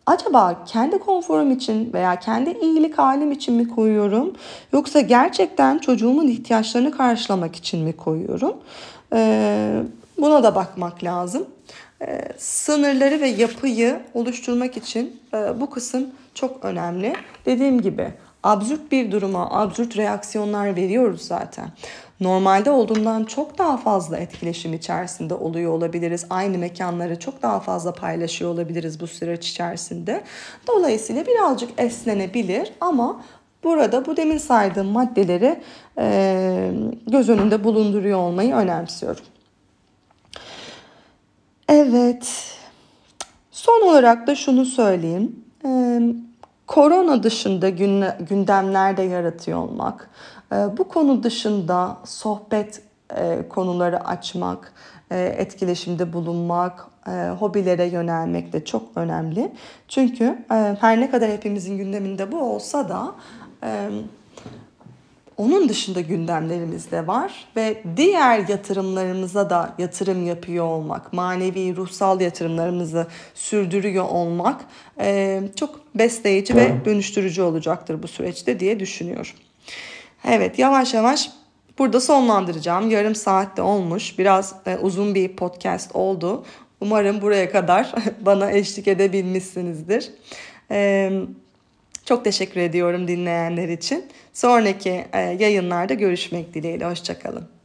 acaba 0.06 0.64
kendi 0.66 1.00
konforum 1.00 1.52
için 1.52 1.94
veya 1.94 2.20
kendi 2.20 2.50
iyilik 2.50 2.98
halim 2.98 3.32
için 3.32 3.56
mi 3.56 3.68
koyuyorum 3.68 4.34
yoksa 4.74 5.00
gerçekten 5.00 5.78
çocuğumun 5.78 6.28
ihtiyaçlarını 6.28 6.92
karşılamak 6.92 7.56
için 7.56 7.84
mi 7.84 7.98
koyuyorum? 7.98 8.54
Ee, 9.14 9.84
Buna 10.18 10.44
da 10.44 10.56
bakmak 10.56 11.04
lazım. 11.04 11.48
E, 12.02 12.22
sınırları 12.38 13.22
ve 13.22 13.28
yapıyı 13.28 14.00
oluşturmak 14.14 14.78
için 14.78 15.22
e, 15.34 15.62
bu 15.62 15.70
kısım 15.70 16.08
çok 16.34 16.66
önemli. 16.66 17.14
Dediğim 17.46 17.82
gibi 17.82 18.14
absürt 18.44 18.92
bir 18.92 19.12
duruma 19.12 19.52
absürt 19.52 19.98
reaksiyonlar 19.98 20.76
veriyoruz 20.76 21.22
zaten. 21.22 21.70
Normalde 22.20 22.72
olduğundan 22.72 23.24
çok 23.24 23.58
daha 23.58 23.78
fazla 23.78 24.18
etkileşim 24.18 24.74
içerisinde 24.74 25.34
oluyor 25.34 25.72
olabiliriz. 25.72 26.26
Aynı 26.30 26.58
mekanları 26.58 27.20
çok 27.20 27.42
daha 27.42 27.60
fazla 27.60 27.94
paylaşıyor 27.94 28.52
olabiliriz 28.52 29.00
bu 29.00 29.08
süreç 29.08 29.50
içerisinde. 29.50 30.24
Dolayısıyla 30.68 31.26
birazcık 31.26 31.70
esnenebilir 31.78 32.74
ama 32.82 33.22
burada 33.64 34.06
bu 34.06 34.18
demin 34.18 34.38
saydığım 34.38 34.88
maddeleri 34.88 35.62
e, 35.98 36.72
göz 37.08 37.30
önünde 37.30 37.64
bulunduruyor 37.64 38.20
olmayı 38.20 38.56
önemsiyorum. 38.56 39.24
Evet. 41.68 42.54
Son 43.52 43.82
olarak 43.88 44.28
da 44.28 44.36
şunu 44.36 44.66
söyleyeyim. 44.66 45.36
Ee, 45.66 46.02
korona 46.68 47.24
dışında 47.24 47.70
gündemlerde 48.20 49.02
yaratıyor 49.02 49.60
olmak, 49.60 50.10
e, 50.52 50.56
bu 50.78 50.88
konu 50.88 51.24
dışında 51.24 51.98
sohbet 52.06 52.82
e, 53.16 53.48
konuları 53.50 54.06
açmak, 54.06 54.74
e, 55.12 55.20
etkileşimde 55.20 56.14
bulunmak, 56.14 56.88
hobilere 57.40 57.86
yönelmek 57.86 58.54
de 58.54 58.66
çok 58.66 58.84
önemli. 58.96 59.52
Çünkü 59.88 60.38
her 60.50 61.00
ne 61.00 61.12
kadar 61.12 61.30
hepimizin 61.32 61.78
gündeminde 61.78 62.32
bu 62.32 62.40
olsa 62.40 62.90
da 62.90 63.12
onun 65.38 65.70
dışında 65.70 66.02
gündemlerimiz 66.02 66.92
de 66.92 67.08
var 67.08 67.48
ve 67.56 67.84
diğer 67.98 68.48
yatırımlarımıza 68.48 69.50
da 69.50 69.74
yatırım 69.78 70.28
yapıyor 70.28 70.66
olmak, 70.66 71.14
manevi, 71.14 71.76
ruhsal 71.76 72.22
yatırımlarımızı 72.22 73.08
sürdürüyor 73.34 74.06
olmak 74.10 74.66
e, 75.00 75.42
çok 75.56 75.96
besleyici 75.96 76.56
ve 76.56 76.86
dönüştürücü 76.86 77.42
olacaktır 77.42 78.04
bu 78.04 78.08
süreçte 78.08 78.60
diye 78.60 78.80
düşünüyorum. 78.80 79.32
Evet 80.28 80.60
yavaş 80.60 80.94
yavaş 80.94 81.30
burada 81.78 82.02
sonlandıracağım. 82.02 82.92
Yarım 82.92 83.16
saatte 83.16 83.62
olmuş. 83.62 84.20
Biraz 84.20 84.56
e, 84.66 84.78
uzun 84.78 85.16
bir 85.16 85.36
podcast 85.36 85.96
oldu. 85.96 86.46
Umarım 86.82 87.22
buraya 87.22 87.52
kadar 87.52 87.94
bana 88.22 88.52
eşlik 88.52 88.88
edebilmişsinizdir. 88.88 90.10
Evet. 90.70 91.28
Çok 92.08 92.24
teşekkür 92.24 92.62
ediyorum 92.62 93.08
dinleyenler 93.08 93.70
için. 93.70 94.06
Sonraki 94.34 95.06
e, 95.14 95.20
yayınlarda 95.20 95.94
görüşmek 95.94 96.54
dileğiyle. 96.54 96.86
Hoşçakalın. 96.86 97.57